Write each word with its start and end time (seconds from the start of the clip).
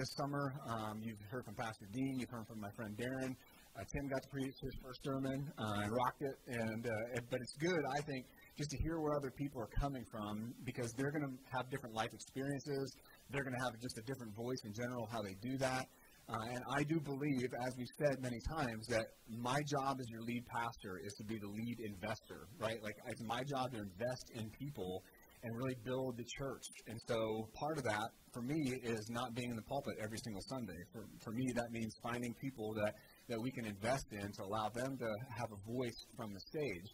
This 0.00 0.16
summer, 0.16 0.54
um, 0.66 0.98
you've 1.04 1.20
heard 1.28 1.44
from 1.44 1.54
Pastor 1.54 1.84
Dean, 1.92 2.16
you've 2.18 2.30
heard 2.30 2.46
from 2.48 2.58
my 2.58 2.70
friend 2.72 2.96
Darren. 2.96 3.36
Uh, 3.76 3.84
Tim 3.92 4.08
got 4.08 4.22
to 4.22 4.28
preach 4.32 4.56
his 4.62 4.72
first 4.82 5.04
sermon 5.04 5.44
uh, 5.58 5.84
and 5.84 5.92
rocked 5.92 6.22
it. 6.22 6.36
And 6.48 6.86
uh, 6.86 7.16
it, 7.20 7.24
but 7.30 7.38
it's 7.42 7.52
good, 7.60 7.84
I 7.84 8.00
think, 8.08 8.24
just 8.56 8.70
to 8.70 8.78
hear 8.80 8.98
where 8.98 9.14
other 9.14 9.30
people 9.30 9.60
are 9.60 9.68
coming 9.78 10.02
from 10.10 10.54
because 10.64 10.94
they're 10.96 11.12
going 11.12 11.28
to 11.28 11.36
have 11.52 11.68
different 11.68 11.94
life 11.94 12.08
experiences. 12.14 12.96
They're 13.28 13.44
going 13.44 13.52
to 13.52 13.62
have 13.62 13.76
just 13.76 13.98
a 13.98 14.04
different 14.08 14.34
voice 14.34 14.64
in 14.64 14.72
general 14.72 15.06
how 15.12 15.20
they 15.20 15.36
do 15.42 15.58
that. 15.58 15.84
Uh, 16.30 16.48
and 16.48 16.62
I 16.72 16.82
do 16.84 16.98
believe, 17.00 17.52
as 17.66 17.76
we've 17.76 17.94
said 17.98 18.22
many 18.22 18.40
times, 18.56 18.86
that 18.88 19.04
my 19.28 19.60
job 19.68 19.98
as 20.00 20.08
your 20.08 20.22
lead 20.22 20.46
pastor 20.46 20.96
is 21.04 21.12
to 21.20 21.24
be 21.24 21.36
the 21.36 21.48
lead 21.48 21.76
investor, 21.84 22.48
right? 22.58 22.80
Like 22.82 22.96
it's 23.06 23.22
my 23.22 23.42
job 23.44 23.72
to 23.72 23.84
invest 23.84 24.30
in 24.32 24.48
people 24.56 25.02
and 25.42 25.56
really 25.56 25.76
build 25.84 26.16
the 26.16 26.24
church. 26.38 26.62
And 26.86 26.98
so 27.08 27.48
part 27.54 27.78
of 27.78 27.84
that 27.84 28.10
for 28.32 28.42
me 28.42 28.60
is 28.82 29.08
not 29.10 29.34
being 29.34 29.50
in 29.50 29.56
the 29.56 29.62
pulpit 29.62 29.94
every 30.02 30.18
single 30.24 30.42
Sunday. 30.48 30.76
For, 30.92 31.06
for 31.24 31.32
me, 31.32 31.46
that 31.54 31.70
means 31.72 31.92
finding 32.02 32.34
people 32.34 32.74
that, 32.74 32.94
that 33.28 33.40
we 33.40 33.50
can 33.50 33.64
invest 33.64 34.06
in 34.12 34.32
to 34.32 34.42
allow 34.44 34.68
them 34.68 34.98
to 34.98 35.08
have 35.38 35.48
a 35.52 35.72
voice 35.72 35.98
from 36.16 36.32
the 36.32 36.40
stage. 36.40 36.88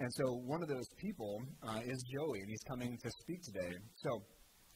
And 0.00 0.08
so 0.14 0.40
one 0.46 0.62
of 0.62 0.68
those 0.68 0.88
people 0.96 1.42
uh, 1.62 1.80
is 1.84 2.02
Joey, 2.10 2.40
and 2.40 2.48
he's 2.48 2.64
coming 2.66 2.96
to 2.96 3.10
speak 3.20 3.42
today. 3.42 3.76
So 3.96 4.22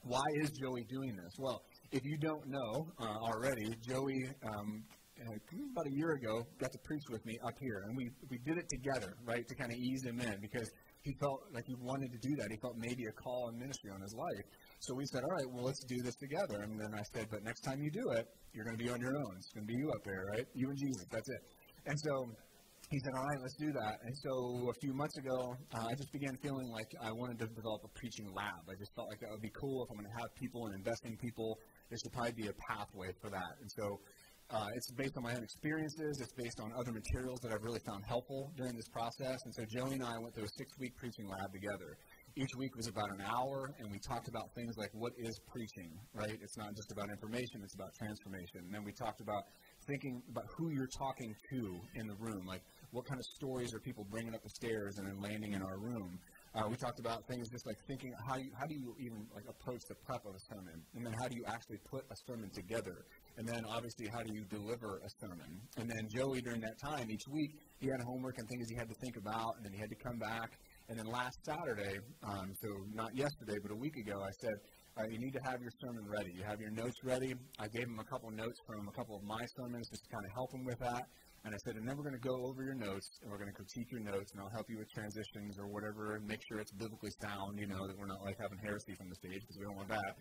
why 0.02 0.25
is 0.42 0.50
Joey 0.50 0.84
doing 0.84 1.17
this? 1.17 1.33
Well, 1.39 1.62
if 1.91 2.05
you 2.05 2.19
don't 2.19 2.47
know 2.47 2.86
uh, 3.00 3.17
already, 3.22 3.75
Joey 3.89 4.28
um, 4.45 4.84
uh, 5.19 5.33
about 5.72 5.86
a 5.86 5.95
year 5.97 6.12
ago 6.12 6.42
got 6.58 6.72
to 6.72 6.78
preach 6.84 7.05
with 7.08 7.25
me 7.25 7.39
up 7.42 7.55
here, 7.58 7.84
and 7.86 7.97
we 7.97 8.11
we 8.28 8.39
did 8.45 8.58
it 8.58 8.69
together, 8.69 9.14
right, 9.25 9.47
to 9.48 9.55
kind 9.55 9.72
of 9.72 9.78
ease 9.78 10.05
him 10.05 10.20
in 10.20 10.41
because 10.42 10.69
he 11.05 11.12
felt 11.20 11.44
like 11.52 11.66
he 11.66 11.77
wanted 11.77 12.10
to 12.12 12.19
do 12.19 12.34
that. 12.41 12.50
He 12.50 12.56
felt 12.56 12.77
maybe 12.80 13.05
a 13.05 13.12
call 13.12 13.50
in 13.52 13.58
ministry 13.58 13.91
on 13.92 14.00
his 14.00 14.14
life. 14.16 14.47
So 14.80 14.94
we 14.94 15.05
said, 15.12 15.22
all 15.22 15.36
right, 15.36 15.48
well, 15.52 15.64
let's 15.64 15.84
do 15.84 16.00
this 16.00 16.16
together. 16.16 16.64
And 16.64 16.80
then 16.80 16.92
I 16.96 17.05
said, 17.12 17.28
but 17.30 17.44
next 17.44 17.61
time 17.61 17.83
you 17.83 17.91
do 17.91 18.11
it, 18.16 18.24
you're 18.55 18.64
going 18.64 18.77
to 18.77 18.83
be 18.83 18.88
on 18.91 19.00
your 19.00 19.12
own. 19.12 19.36
It's 19.36 19.52
going 19.52 19.69
to 19.69 19.72
be 19.72 19.77
you 19.77 19.92
up 19.92 20.02
there, 20.05 20.24
right? 20.33 20.46
You 20.55 20.70
and 20.70 20.78
Jesus. 20.78 21.05
That's 21.12 21.28
it. 21.28 21.42
And 21.84 21.96
so 22.00 22.33
he 22.88 22.98
said, 23.05 23.12
all 23.16 23.24
right, 23.24 23.41
let's 23.41 23.56
do 23.61 23.72
that. 23.72 24.00
And 24.00 24.16
so 24.16 24.70
a 24.72 24.77
few 24.80 24.94
months 24.96 25.16
ago, 25.19 25.56
uh, 25.77 25.84
I 25.88 25.92
just 25.92 26.12
began 26.12 26.36
feeling 26.41 26.69
like 26.72 26.88
I 27.05 27.12
wanted 27.12 27.39
to 27.41 27.52
develop 27.52 27.84
a 27.84 27.92
preaching 27.98 28.33
lab. 28.33 28.64
I 28.68 28.77
just 28.80 28.94
felt 28.96 29.08
like 29.12 29.20
that 29.20 29.28
would 29.28 29.44
be 29.44 29.52
cool 29.52 29.84
if 29.84 29.92
I'm 29.92 30.00
going 30.00 30.08
to 30.08 30.18
have 30.20 30.33
people 30.41 30.66
and 30.66 30.74
investing 30.74 31.16
people. 31.20 31.61
There 31.89 31.98
should 32.00 32.12
probably 32.12 32.33
be 32.33 32.48
a 32.48 32.56
pathway 32.72 33.12
for 33.20 33.28
that. 33.28 33.61
And 33.61 33.68
so 33.77 34.00
uh, 34.50 34.69
it's 34.75 34.91
based 34.92 35.17
on 35.17 35.23
my 35.23 35.34
own 35.34 35.42
experiences. 35.42 36.20
It's 36.20 36.33
based 36.33 36.61
on 36.61 36.70
other 36.78 36.92
materials 36.92 37.41
that 37.41 37.53
I've 37.53 37.62
really 37.62 37.81
found 37.87 38.05
helpful 38.05 38.53
during 38.56 38.77
this 38.77 38.89
process. 38.89 39.41
And 39.45 39.55
so 39.55 39.64
Joey 39.64 39.95
and 39.95 40.05
I 40.05 40.19
went 40.19 40.34
through 40.34 40.45
a 40.45 40.55
six-week 40.59 40.97
preaching 40.97 41.28
lab 41.28 41.53
together. 41.53 41.97
Each 42.36 42.51
week 42.59 42.77
was 42.77 42.89
about 42.89 43.11
an 43.11 43.23
hour, 43.23 43.70
and 43.78 43.91
we 43.91 43.98
talked 44.01 44.28
about 44.28 44.53
things 44.55 44.75
like 44.77 44.91
what 44.92 45.12
is 45.17 45.39
preaching, 45.51 45.91
right? 46.12 46.36
It's 46.42 46.59
not 46.59 46.75
just 46.75 46.91
about 46.92 47.09
information; 47.11 47.62
it's 47.62 47.75
about 47.75 47.95
transformation. 47.95 48.67
And 48.67 48.75
then 48.75 48.84
we 48.84 48.92
talked 48.92 49.20
about 49.20 49.45
thinking 49.86 50.20
about 50.31 50.45
who 50.58 50.70
you're 50.70 50.91
talking 50.98 51.34
to 51.53 51.81
in 51.95 52.06
the 52.06 52.17
room, 52.19 52.45
like 52.47 52.62
what 52.91 53.06
kind 53.06 53.20
of 53.20 53.27
stories 53.36 53.73
are 53.73 53.80
people 53.80 54.05
bringing 54.11 54.35
up 54.35 54.42
the 54.42 54.51
stairs 54.51 54.98
and 54.98 55.07
then 55.07 55.20
landing 55.20 55.52
in 55.52 55.63
our 55.63 55.79
room. 55.79 56.18
Uh, 56.55 56.69
we 56.69 56.77
talked 56.77 57.01
about 57.01 57.27
things 57.27 57.48
just 57.51 57.67
like 57.67 57.77
thinking 57.89 58.13
how 58.29 58.37
you, 58.37 58.51
how 58.59 58.67
do 58.67 58.75
you 58.75 58.95
even 59.01 59.27
like 59.35 59.45
approach 59.48 59.83
the 59.89 59.95
prep 60.07 60.25
of 60.25 60.35
a 60.35 60.55
sermon, 60.55 60.81
and 60.95 61.05
then 61.05 61.13
how 61.20 61.27
do 61.27 61.35
you 61.35 61.45
actually 61.47 61.79
put 61.91 62.05
a 62.11 62.17
sermon 62.27 62.48
together 62.55 63.05
and 63.37 63.48
then 63.48 63.65
obviously 63.69 64.07
how 64.13 64.23
do 64.23 64.33
you 64.33 64.45
deliver 64.51 65.01
a 65.05 65.11
sermon. 65.20 65.61
And 65.77 65.91
then 65.91 66.09
Joey, 66.15 66.41
during 66.41 66.61
that 66.61 66.79
time, 66.79 67.11
each 67.11 67.27
week, 67.31 67.51
he 67.81 67.89
had 67.89 68.01
homework 68.07 68.39
and 68.39 68.48
things 68.48 68.69
he 68.70 68.77
had 68.77 68.89
to 68.89 68.95
think 69.03 69.17
about, 69.17 69.57
and 69.57 69.65
then 69.65 69.73
he 69.73 69.79
had 69.79 69.91
to 69.91 69.97
come 69.97 70.19
back. 70.19 70.51
And 70.89 70.98
then 70.98 71.07
last 71.07 71.39
Saturday, 71.45 71.98
um, 72.23 72.53
so 72.63 72.69
not 72.92 73.17
yesterday, 73.17 73.59
but 73.63 73.73
a 73.73 73.77
week 73.77 73.97
ago, 73.97 74.23
I 74.23 74.31
said, 74.41 74.55
uh, 74.97 75.03
you 75.11 75.19
need 75.19 75.33
to 75.33 75.42
have 75.42 75.61
your 75.61 75.73
sermon 75.83 76.07
ready. 76.07 76.31
You 76.36 76.45
have 76.47 76.61
your 76.61 76.71
notes 76.71 76.95
ready. 77.03 77.35
I 77.59 77.67
gave 77.67 77.89
him 77.89 77.98
a 77.98 78.05
couple 78.05 78.31
notes 78.31 78.61
from 78.67 78.86
a 78.86 78.92
couple 78.92 79.17
of 79.17 79.25
my 79.25 79.42
sermons 79.57 79.89
just 79.91 80.05
to 80.05 80.11
kind 80.15 80.25
of 80.25 80.33
help 80.35 80.55
him 80.55 80.65
with 80.65 80.79
that. 80.79 81.03
And 81.44 81.52
I 81.52 81.58
said, 81.64 81.77
and 81.77 81.86
then 81.86 81.94
we're 81.96 82.08
going 82.08 82.16
to 82.16 82.27
go 82.27 82.40
over 82.48 82.64
your 82.64 82.74
notes, 82.74 83.05
and 83.20 83.30
we're 83.30 83.36
going 83.36 83.52
to 83.52 83.55
critique 83.55 83.92
your 83.92 84.00
notes, 84.00 84.32
and 84.32 84.40
I'll 84.40 84.48
help 84.56 84.64
you 84.72 84.78
with 84.78 84.88
transitions 84.88 85.58
or 85.60 85.68
whatever, 85.68 86.16
and 86.16 86.24
make 86.27 86.40
sure 86.48 86.58
it's 86.58 86.72
biblically 86.72 87.12
sound, 87.20 87.60
you 87.60 87.66
know, 87.68 87.86
that 87.86 87.98
we're 87.98 88.08
not 88.08 88.24
like 88.24 88.40
having 88.40 88.56
heresy 88.64 88.96
from 88.96 89.12
the 89.12 89.14
stage 89.14 89.44
because 89.44 89.60
we 89.60 89.64
don't 89.68 89.77
want 89.77 89.92
that, 89.92 90.16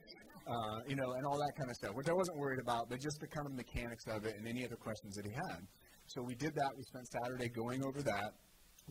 uh, 0.51 0.79
you 0.85 1.00
know, 1.00 1.16
and 1.16 1.25
all 1.25 1.39
that 1.39 1.56
kind 1.56 1.69
of 1.72 1.75
stuff, 1.79 1.95
which 1.95 2.09
I 2.09 2.13
wasn't 2.13 2.38
worried 2.38 2.59
about, 2.59 2.89
but 2.89 3.00
just 3.00 3.23
the 3.23 3.28
kind 3.31 3.47
of 3.47 3.53
mechanics 3.56 4.03
of 4.11 4.25
it 4.25 4.35
and 4.35 4.45
any 4.45 4.66
other 4.67 4.75
questions 4.75 5.16
that 5.16 5.23
he 5.23 5.31
had. 5.31 5.63
So 6.07 6.22
we 6.22 6.35
did 6.35 6.51
that. 6.56 6.75
We 6.75 6.84
spent 6.84 7.07
Saturday 7.07 7.47
going 7.55 7.79
over 7.88 8.03
that, 8.03 8.35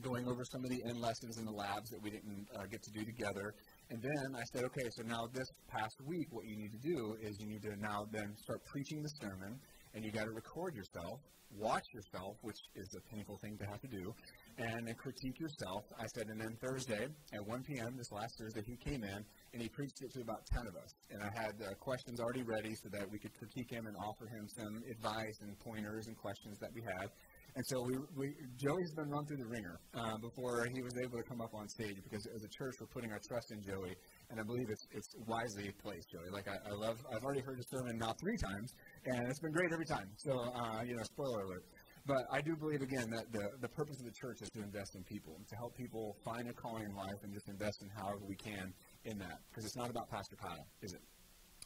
going 0.00 0.25
over 0.26 0.41
some 0.49 0.64
of 0.64 0.70
the 0.70 0.81
end 0.88 0.97
lessons 1.04 1.37
in 1.37 1.44
the 1.44 1.53
labs 1.53 1.91
that 1.91 2.00
we 2.00 2.09
didn't 2.09 2.49
uh, 2.56 2.64
get 2.64 2.81
to 2.81 2.91
do 2.97 3.04
together. 3.04 3.53
And 3.91 4.00
then 4.00 4.41
I 4.41 4.43
said, 4.56 4.64
okay, 4.64 4.88
so 4.97 5.04
now 5.04 5.28
this 5.34 5.44
past 5.69 6.00
week, 6.09 6.28
what 6.32 6.47
you 6.49 6.56
need 6.56 6.72
to 6.72 6.81
do 6.81 7.16
is 7.20 7.37
you 7.41 7.47
need 7.47 7.60
to 7.69 7.76
now 7.76 8.09
then 8.10 8.32
start 8.41 8.64
preaching 8.72 9.03
the 9.03 9.12
sermon, 9.20 9.60
and 9.95 10.05
you 10.05 10.11
got 10.11 10.25
to 10.25 10.31
record 10.31 10.75
yourself 10.75 11.21
watch 11.59 11.85
yourself, 11.93 12.37
which 12.43 12.59
is 12.75 12.95
a 12.95 13.15
painful 13.15 13.39
thing 13.39 13.57
to 13.59 13.67
have 13.67 13.81
to 13.81 13.89
do, 13.89 14.15
and 14.59 14.87
then 14.87 14.95
critique 14.95 15.39
yourself. 15.39 15.85
I 15.99 16.07
said, 16.07 16.29
and 16.29 16.41
then 16.41 16.57
Thursday 16.61 17.09
at 17.33 17.47
1 17.47 17.63
p.m., 17.63 17.95
this 17.97 18.13
last 18.13 18.39
Thursday, 18.39 18.63
he 18.67 18.77
came 18.77 19.05
in 19.05 19.25
and 19.53 19.63
he 19.63 19.69
preached 19.69 20.03
it 20.03 20.13
to 20.15 20.21
about 20.21 20.47
10 20.47 20.67
of 20.67 20.77
us. 20.77 20.95
And 21.11 21.23
I 21.23 21.31
had 21.35 21.55
uh, 21.61 21.75
questions 21.75 22.21
already 22.21 22.43
ready 22.43 22.75
so 22.75 22.89
that 22.91 23.11
we 23.11 23.19
could 23.19 23.37
critique 23.39 23.71
him 23.71 23.87
and 23.87 23.97
offer 23.97 24.27
him 24.27 24.49
some 24.49 24.83
advice 24.91 25.39
and 25.41 25.59
pointers 25.59 26.07
and 26.07 26.17
questions 26.17 26.59
that 26.61 26.71
we 26.75 26.83
had. 26.83 27.11
And 27.55 27.65
so 27.67 27.83
we, 27.83 27.97
we 28.17 28.35
Joey's 28.57 28.93
been 28.97 29.11
run 29.11 29.27
through 29.27 29.37
the 29.37 29.47
ringer 29.47 29.79
uh, 29.95 30.17
before 30.17 30.67
he 30.73 30.81
was 30.81 30.97
able 30.97 31.19
to 31.19 31.23
come 31.23 31.43
up 31.43 31.53
on 31.53 31.69
stage 31.69 31.97
because 32.03 32.27
as 32.35 32.45
a 32.45 32.49
church 32.49 32.75
we're 32.81 32.87
putting 32.87 33.13
our 33.13 33.21
trust 33.29 33.53
in 33.53 33.61
Joey, 33.63 33.95
and 34.31 34.41
I 34.41 34.43
believe 34.43 34.71
it's 34.71 34.87
it's 34.91 35.13
wisely 35.27 35.71
placed, 35.83 36.11
Joey. 36.11 36.31
Like 36.33 36.49
I, 36.49 36.57
I 36.65 36.73
love, 36.73 36.97
I've 37.15 37.23
already 37.23 37.43
heard 37.43 37.59
his 37.59 37.69
sermon 37.69 37.99
now 37.99 38.15
three 38.19 38.39
times, 38.39 38.73
and 39.05 39.29
it's 39.29 39.41
been 39.41 39.53
great 39.53 39.71
every 39.71 39.85
time. 39.85 40.09
So 40.17 40.33
uh, 40.33 40.83
you 40.83 40.97
know, 40.97 41.03
spoiler 41.03 41.45
alert. 41.45 41.65
But 42.07 42.25
I 42.33 42.41
do 42.41 42.57
believe 42.57 42.81
again 42.81 43.11
that 43.11 43.31
the 43.33 43.51
the 43.61 43.69
purpose 43.69 44.01
of 44.01 44.07
the 44.07 44.17
church 44.17 44.41
is 44.41 44.49
to 44.57 44.62
invest 44.62 44.97
in 44.97 45.05
people, 45.05 45.37
to 45.37 45.57
help 45.57 45.77
people 45.77 46.17
find 46.25 46.49
a 46.49 46.55
calling 46.55 46.85
in 46.85 46.95
life, 46.97 47.21
and 47.23 47.35
just 47.35 47.49
invest 47.49 47.83
in 47.83 47.89
however 47.91 48.25
we 48.27 48.37
can 48.37 48.73
in 49.05 49.19
that. 49.19 49.45
Because 49.51 49.67
it's 49.67 49.77
not 49.77 49.91
about 49.91 50.09
Pastor 50.09 50.37
Kyle, 50.37 50.67
is 50.81 50.95
it? 50.95 51.03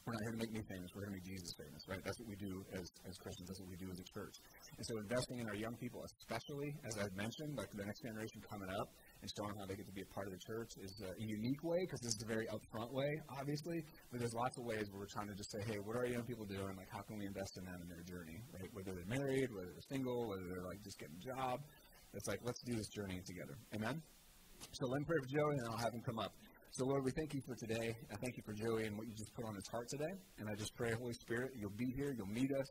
We're 0.07 0.15
not 0.15 0.23
here 0.23 0.31
to 0.31 0.39
make 0.39 0.55
me 0.55 0.63
famous. 0.71 0.95
We're 0.95 1.03
here 1.03 1.11
to 1.11 1.19
make 1.19 1.27
Jesus 1.27 1.51
famous, 1.59 1.83
right? 1.83 1.99
That's 1.99 2.15
what 2.15 2.31
we 2.31 2.39
do 2.39 2.63
as, 2.71 2.87
as 3.03 3.19
Christians. 3.19 3.51
That's 3.51 3.59
what 3.59 3.67
we 3.67 3.75
do 3.75 3.91
as 3.91 3.99
a 3.99 4.07
church. 4.07 4.39
And 4.79 4.87
so 4.87 5.03
investing 5.03 5.43
in 5.43 5.51
our 5.51 5.59
young 5.59 5.75
people, 5.75 5.99
especially, 6.23 6.71
as 6.87 6.95
I've 6.95 7.11
mentioned, 7.19 7.59
like 7.59 7.67
the 7.75 7.83
next 7.83 8.07
generation 8.07 8.39
coming 8.47 8.71
up 8.71 8.87
and 9.19 9.27
showing 9.35 9.51
how 9.59 9.67
they 9.67 9.75
get 9.75 9.83
to 9.83 9.91
be 9.91 10.07
a 10.07 10.11
part 10.15 10.31
of 10.31 10.31
the 10.31 10.39
church 10.39 10.79
is 10.79 10.95
a 11.03 11.11
unique 11.19 11.59
way 11.59 11.83
because 11.83 11.99
this 11.99 12.15
is 12.15 12.23
a 12.23 12.29
very 12.31 12.47
upfront 12.47 12.87
way, 12.95 13.19
obviously. 13.27 13.83
But 14.07 14.23
there's 14.23 14.31
lots 14.31 14.55
of 14.55 14.63
ways 14.63 14.87
where 14.95 15.03
we're 15.03 15.11
trying 15.11 15.27
to 15.27 15.35
just 15.35 15.51
say, 15.51 15.59
hey, 15.67 15.83
what 15.83 15.99
are 15.99 16.07
our 16.07 16.11
young 16.15 16.23
people 16.23 16.47
doing? 16.47 16.71
Like, 16.79 16.87
how 16.87 17.03
can 17.03 17.19
we 17.19 17.27
invest 17.27 17.59
in 17.59 17.67
them 17.67 17.83
in 17.83 17.91
their 17.91 18.07
journey, 18.07 18.39
right? 18.55 18.71
Whether 18.71 18.95
they're 18.95 19.11
married, 19.11 19.51
whether 19.51 19.75
they're 19.75 19.91
single, 19.91 20.31
whether 20.31 20.47
they're 20.47 20.63
like 20.63 20.79
just 20.87 21.03
getting 21.03 21.19
a 21.19 21.25
job. 21.35 21.59
It's 22.15 22.31
like, 22.31 22.39
let's 22.47 22.63
do 22.63 22.79
this 22.79 22.87
journey 22.95 23.19
together. 23.27 23.59
Amen? 23.75 23.99
So 24.71 24.87
let 24.87 25.03
me 25.03 25.05
pray 25.11 25.19
for 25.19 25.27
Joey 25.35 25.59
and 25.59 25.67
I'll 25.67 25.83
have 25.83 25.91
him 25.91 25.99
come 25.99 26.19
up. 26.23 26.31
So, 26.71 26.85
Lord, 26.85 27.03
we 27.03 27.11
thank 27.11 27.33
you 27.33 27.41
for 27.47 27.55
today. 27.55 27.95
I 28.11 28.15
thank 28.21 28.37
you 28.37 28.43
for 28.45 28.53
Joey 28.53 28.85
and 28.85 28.97
what 28.97 29.07
you 29.07 29.13
just 29.13 29.33
put 29.33 29.45
on 29.45 29.55
his 29.55 29.67
heart 29.71 29.87
today. 29.89 30.13
And 30.37 30.47
I 30.49 30.53
just 30.53 30.75
pray, 30.75 30.91
Holy 30.93 31.13
Spirit, 31.13 31.51
you'll 31.57 31.71
be 31.71 31.91
here, 31.95 32.13
you'll 32.15 32.27
meet 32.27 32.51
us. 32.53 32.67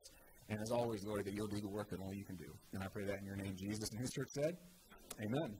And 0.48 0.60
as 0.62 0.70
always, 0.70 1.02
Lord, 1.04 1.24
that 1.24 1.34
you'll 1.34 1.48
do 1.48 1.60
the 1.60 1.68
work 1.68 1.90
that 1.90 1.98
only 2.00 2.16
you 2.16 2.24
can 2.24 2.36
do. 2.36 2.46
And 2.72 2.82
I 2.84 2.86
pray 2.86 3.04
that 3.04 3.18
in 3.18 3.24
your 3.24 3.34
name, 3.36 3.56
Jesus. 3.56 3.88
And 3.90 4.00
his 4.00 4.10
church 4.10 4.28
said, 4.34 4.56
Amen. 5.20 5.58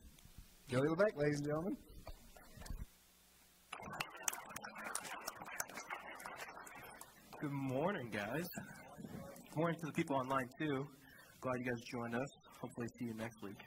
Joey 0.68 0.86
Lebeck, 0.86 1.16
ladies 1.16 1.38
and 1.38 1.46
gentlemen. 1.46 1.76
Good 7.40 7.52
morning, 7.52 8.10
guys. 8.12 8.46
Good 9.50 9.56
morning 9.56 9.78
to 9.80 9.86
the 9.86 9.92
people 9.92 10.16
online, 10.16 10.48
too. 10.58 10.86
Glad 11.40 11.54
you 11.58 11.64
guys 11.64 11.80
joined 11.92 12.14
us. 12.14 12.28
Hopefully, 12.60 12.86
see 12.98 13.06
you 13.06 13.14
next 13.14 13.42
week. 13.42 13.60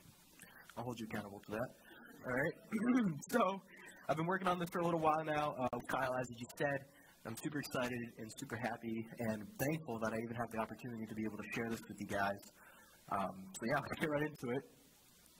I'll 0.78 0.84
hold 0.84 1.00
you 1.00 1.08
accountable 1.12 1.42
to 1.48 1.52
that. 1.52 1.70
All 2.26 2.34
right. 2.34 3.14
so, 3.32 3.62
I've 4.10 4.18
been 4.18 4.26
working 4.26 4.48
on 4.48 4.58
this 4.58 4.70
for 4.74 4.80
a 4.80 4.86
little 4.86 5.00
while 5.00 5.24
now. 5.24 5.54
Uh, 5.54 5.70
Kyle, 5.86 6.10
as 6.18 6.26
you 6.34 6.48
said, 6.58 6.82
I'm 7.30 7.38
super 7.38 7.60
excited 7.60 8.02
and 8.18 8.26
super 8.42 8.58
happy 8.58 9.06
and 9.30 9.46
thankful 9.62 10.02
that 10.02 10.14
I 10.14 10.18
even 10.18 10.34
have 10.34 10.50
the 10.50 10.58
opportunity 10.58 11.06
to 11.06 11.14
be 11.14 11.30
able 11.30 11.38
to 11.38 11.46
share 11.54 11.70
this 11.70 11.78
with 11.86 12.02
you 12.02 12.10
guys. 12.10 12.42
Um, 13.14 13.38
so 13.54 13.62
yeah, 13.70 13.78
let's 13.86 14.02
get 14.02 14.10
right 14.10 14.26
into 14.26 14.50
it. 14.58 14.66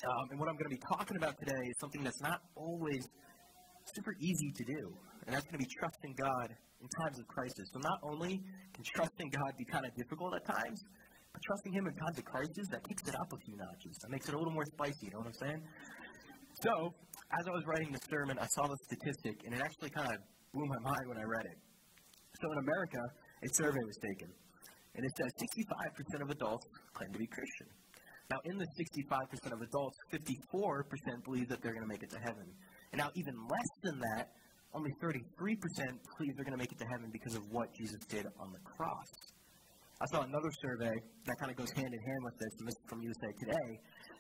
Um, 0.06 0.26
and 0.30 0.38
what 0.40 0.54
I'm 0.54 0.58
going 0.62 0.70
to 0.70 0.78
be 0.78 0.84
talking 0.86 1.18
about 1.18 1.34
today 1.42 1.66
is 1.66 1.82
something 1.82 2.06
that's 2.06 2.22
not 2.22 2.46
always 2.54 3.10
super 3.90 4.14
easy 4.22 4.54
to 4.62 4.64
do. 4.64 4.94
and 5.26 5.34
that's 5.34 5.50
going 5.50 5.58
to 5.58 5.66
be 5.66 5.72
trusting 5.82 6.14
God 6.14 6.54
in 6.54 6.86
times 7.02 7.18
of 7.18 7.26
crisis. 7.26 7.66
So 7.74 7.82
not 7.82 7.98
only 8.06 8.38
can 8.78 8.86
trusting 8.86 9.34
God 9.34 9.58
be 9.58 9.66
kind 9.66 9.90
of 9.90 9.98
difficult 9.98 10.38
at 10.38 10.46
times, 10.46 10.78
but 11.34 11.42
trusting 11.42 11.74
Him 11.74 11.90
in 11.90 11.94
times 11.98 12.22
of 12.22 12.26
crisis, 12.26 12.70
that 12.70 12.86
kicks 12.86 13.02
it 13.10 13.18
up 13.18 13.34
a 13.34 13.40
few 13.50 13.58
notches. 13.58 13.98
That 14.06 14.14
makes 14.14 14.30
it 14.30 14.34
a 14.34 14.38
little 14.38 14.54
more 14.54 14.66
spicy, 14.78 15.10
you 15.10 15.12
know 15.18 15.26
what 15.26 15.34
I'm 15.34 15.42
saying? 15.42 15.62
So, 16.60 16.92
as 17.40 17.44
I 17.48 17.52
was 17.56 17.64
writing 17.68 17.92
the 17.96 18.04
sermon, 18.12 18.36
I 18.36 18.48
saw 18.60 18.68
the 18.68 18.76
statistic, 18.92 19.48
and 19.48 19.56
it 19.56 19.62
actually 19.64 19.92
kind 19.96 20.12
of 20.12 20.20
blew 20.52 20.68
my 20.68 20.82
mind 20.84 21.08
when 21.08 21.16
I 21.16 21.24
read 21.24 21.46
it. 21.48 21.58
So 22.36 22.52
in 22.52 22.58
America, 22.60 23.00
a 23.44 23.50
survey 23.56 23.80
was 23.80 23.96
taken, 24.04 24.28
and 24.96 25.06
it 25.08 25.12
says 25.16 25.32
65% 26.20 26.22
of 26.24 26.30
adults 26.30 26.68
claim 26.92 27.14
to 27.14 27.20
be 27.20 27.28
Christian. 27.28 27.68
Now, 28.28 28.44
in 28.44 28.58
the 28.60 28.68
65% 28.76 29.56
of 29.56 29.62
adults, 29.62 29.96
54% 30.12 31.24
believe 31.24 31.48
that 31.48 31.64
they're 31.64 31.74
going 31.74 31.88
to 31.88 31.90
make 31.90 32.04
it 32.04 32.12
to 32.12 32.20
heaven. 32.20 32.46
And 32.92 33.00
now, 33.00 33.10
even 33.16 33.34
less 33.48 33.72
than 33.84 34.00
that, 34.00 34.28
only 34.76 34.92
33% 35.02 35.16
believe 35.40 36.36
they're 36.36 36.46
going 36.46 36.60
to 36.60 36.62
make 36.62 36.72
it 36.72 36.78
to 36.78 36.90
heaven 36.92 37.10
because 37.12 37.36
of 37.36 37.44
what 37.50 37.74
Jesus 37.74 38.04
did 38.10 38.28
on 38.38 38.52
the 38.52 38.60
cross. 38.68 39.10
I 40.00 40.06
saw 40.12 40.22
another 40.24 40.52
survey 40.62 40.94
that 41.26 41.36
kind 41.40 41.52
of 41.52 41.58
goes 41.58 41.72
hand 41.72 41.88
in 41.88 42.00
hand 42.00 42.22
with 42.24 42.38
this, 42.38 42.54
and 42.60 42.68
this 42.68 42.76
is 42.76 42.86
from 42.88 43.02
USA 43.02 43.30
Today. 43.40 43.70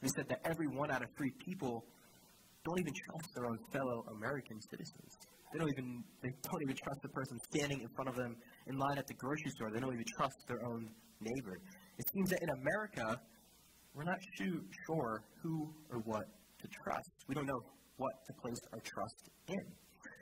They 0.02 0.12
said 0.16 0.28
that 0.30 0.40
every 0.44 0.68
one 0.68 0.90
out 0.92 1.04
of 1.04 1.10
three 1.18 1.32
people 1.46 1.86
don't 2.66 2.80
even 2.80 2.94
trust 2.94 3.30
their 3.36 3.46
own 3.46 3.60
fellow 3.72 4.06
American 4.18 4.60
citizens. 4.62 5.12
They 5.52 5.60
don't 5.60 5.70
even 5.70 6.04
they 6.22 6.30
don't 6.44 6.62
even 6.62 6.76
trust 6.76 7.02
the 7.02 7.10
person 7.10 7.40
standing 7.52 7.82
in 7.82 7.90
front 7.96 8.10
of 8.10 8.16
them 8.16 8.36
in 8.68 8.78
line 8.78 8.98
at 8.98 9.08
the 9.08 9.16
grocery 9.16 9.52
store. 9.52 9.72
They 9.72 9.80
don't 9.80 9.94
even 9.94 10.06
trust 10.18 10.38
their 10.48 10.64
own 10.66 10.90
neighbor. 11.22 11.58
It 11.98 12.06
seems 12.14 12.30
that 12.30 12.40
in 12.42 12.50
America, 12.50 13.20
we're 13.96 14.04
not 14.04 14.20
sure 14.38 15.24
who 15.42 15.74
or 15.92 16.00
what 16.06 16.26
to 16.62 16.68
trust. 16.84 17.10
We 17.28 17.36
don't 17.36 17.48
know 17.48 17.62
what 17.98 18.14
to 18.28 18.34
place 18.42 18.60
our 18.74 18.80
trust 18.80 19.30
in. 19.48 19.66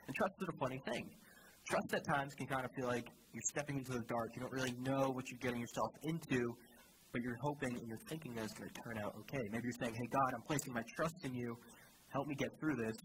And 0.06 0.16
trust 0.16 0.34
is 0.40 0.48
a 0.48 0.58
funny 0.58 0.80
thing. 0.86 1.10
Trust 1.68 1.92
at 1.92 2.02
times 2.08 2.34
can 2.34 2.46
kind 2.46 2.64
of 2.64 2.70
feel 2.72 2.86
like 2.86 3.06
you're 3.32 3.48
stepping 3.52 3.76
into 3.78 3.92
the 3.92 4.04
dark. 4.08 4.30
You 4.34 4.40
don't 4.40 4.52
really 4.52 4.74
know 4.80 5.10
what 5.10 5.28
you're 5.28 5.38
getting 5.38 5.60
yourself 5.60 5.92
into, 6.02 6.56
but 7.12 7.20
you're 7.22 7.36
hoping 7.42 7.76
and 7.76 7.86
you're 7.86 8.02
thinking 8.08 8.34
that 8.34 8.44
it's 8.44 8.54
going 8.54 8.70
to 8.70 8.80
turn 8.82 8.98
out 8.98 9.14
okay. 9.20 9.44
Maybe 9.52 9.68
you're 9.68 9.80
saying, 9.80 9.94
hey, 9.94 10.08
God, 10.10 10.32
I'm 10.34 10.42
placing 10.42 10.72
my 10.72 10.82
trust 10.96 11.14
in 11.24 11.34
you. 11.34 11.56
Help 12.10 12.26
me 12.26 12.34
get 12.34 12.48
through 12.58 12.76
this. 12.76 12.96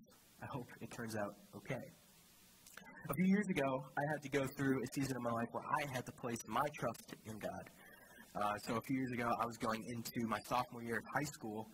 I 0.41 0.45
hope 0.47 0.67
it 0.81 0.89
turns 0.91 1.15
out 1.15 1.35
okay. 1.55 1.83
A 3.09 3.13
few 3.15 3.25
years 3.25 3.47
ago, 3.49 3.83
I 3.97 4.03
had 4.15 4.21
to 4.23 4.29
go 4.29 4.47
through 4.55 4.79
a 4.81 4.87
season 4.93 5.17
of 5.17 5.23
my 5.23 5.31
life 5.31 5.47
where 5.51 5.63
I 5.63 5.93
had 5.93 6.05
to 6.05 6.11
place 6.13 6.39
my 6.47 6.63
trust 6.79 7.15
in 7.25 7.37
God. 7.37 7.65
Uh, 8.35 8.55
so 8.65 8.75
a 8.75 8.81
few 8.87 8.95
years 8.95 9.11
ago, 9.11 9.27
I 9.41 9.45
was 9.45 9.57
going 9.57 9.83
into 9.91 10.27
my 10.27 10.39
sophomore 10.47 10.83
year 10.83 10.97
of 10.97 11.05
high 11.13 11.29
school, 11.35 11.67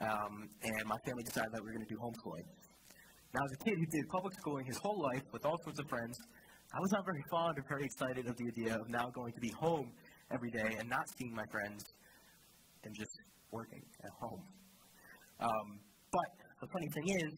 um, 0.00 0.48
and 0.62 0.84
my 0.84 0.96
family 1.06 1.24
decided 1.24 1.50
that 1.52 1.60
we 1.62 1.72
were 1.72 1.76
going 1.80 1.86
to 1.88 1.94
do 1.94 1.98
homeschooling. 1.98 2.44
Now, 3.32 3.40
as 3.40 3.52
a 3.52 3.64
kid 3.64 3.74
who 3.78 3.86
did 3.86 4.04
public 4.12 4.34
schooling 4.34 4.66
his 4.66 4.76
whole 4.84 5.00
life 5.00 5.24
with 5.32 5.46
all 5.46 5.56
sorts 5.64 5.80
of 5.80 5.88
friends, 5.88 6.16
I 6.74 6.78
was 6.78 6.92
not 6.92 7.04
very 7.04 7.24
fond 7.30 7.58
or 7.58 7.64
very 7.68 7.84
excited 7.84 8.28
of 8.28 8.36
the 8.36 8.46
idea 8.46 8.74
of 8.76 8.88
now 8.88 9.08
going 9.14 9.32
to 9.32 9.40
be 9.40 9.50
home 9.58 9.90
every 10.30 10.50
day 10.50 10.76
and 10.78 10.88
not 10.88 11.08
seeing 11.18 11.34
my 11.34 11.44
friends 11.50 11.82
and 12.84 12.94
just 12.94 13.16
working 13.50 13.82
at 14.04 14.10
home. 14.20 14.42
Um, 15.40 15.80
but 16.12 16.49
the 16.60 16.68
funny 16.68 16.88
thing 16.94 17.08
is 17.26 17.34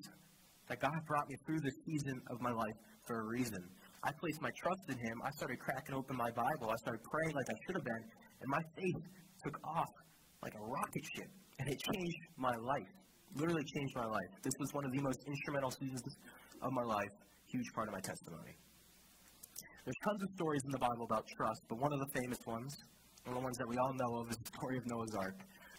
that 0.68 0.80
God 0.80 0.98
brought 1.06 1.28
me 1.28 1.36
through 1.46 1.60
this 1.60 1.76
season 1.86 2.20
of 2.30 2.40
my 2.40 2.50
life 2.50 2.78
for 3.06 3.20
a 3.20 3.26
reason. 3.26 3.62
I 4.02 4.10
placed 4.18 4.42
my 4.42 4.50
trust 4.58 4.84
in 4.88 4.98
Him. 4.98 5.22
I 5.24 5.30
started 5.38 5.58
cracking 5.58 5.94
open 5.94 6.16
my 6.16 6.30
Bible. 6.30 6.70
I 6.70 6.76
started 6.82 7.02
praying 7.06 7.34
like 7.36 7.46
I 7.46 7.56
should 7.66 7.76
have 7.76 7.84
been, 7.84 8.04
and 8.42 8.48
my 8.50 8.62
faith 8.74 9.02
took 9.44 9.56
off 9.64 9.92
like 10.42 10.54
a 10.54 10.64
rocket 10.64 11.04
ship, 11.14 11.30
and 11.60 11.68
it 11.68 11.78
changed 11.78 12.22
my 12.36 12.54
life 12.56 12.90
literally 13.36 13.64
changed 13.64 13.94
my 13.96 14.04
life. 14.04 14.30
This 14.42 14.52
was 14.60 14.72
one 14.74 14.84
of 14.84 14.92
the 14.92 15.00
most 15.00 15.20
instrumental 15.26 15.70
seasons 15.70 16.02
of 16.60 16.72
my 16.72 16.82
life, 16.82 17.12
huge 17.48 17.68
part 17.74 17.88
of 17.88 17.94
my 17.94 18.00
testimony. 18.00 18.52
There's 19.84 20.00
tons 20.04 20.22
of 20.22 20.28
stories 20.36 20.62
in 20.64 20.70
the 20.70 20.78
Bible 20.78 21.04
about 21.04 21.26
trust, 21.36 21.60
but 21.68 21.78
one 21.80 21.92
of 21.92 21.98
the 21.98 22.10
famous 22.22 22.38
ones, 22.46 22.70
one 23.24 23.36
of 23.36 23.40
the 23.40 23.44
ones 23.44 23.56
that 23.58 23.68
we 23.68 23.76
all 23.76 23.94
know 23.94 24.22
of, 24.22 24.30
is 24.30 24.36
the 24.36 24.50
story 24.54 24.76
of 24.78 24.84
Noah's 24.86 25.14
Ark. 25.16 25.38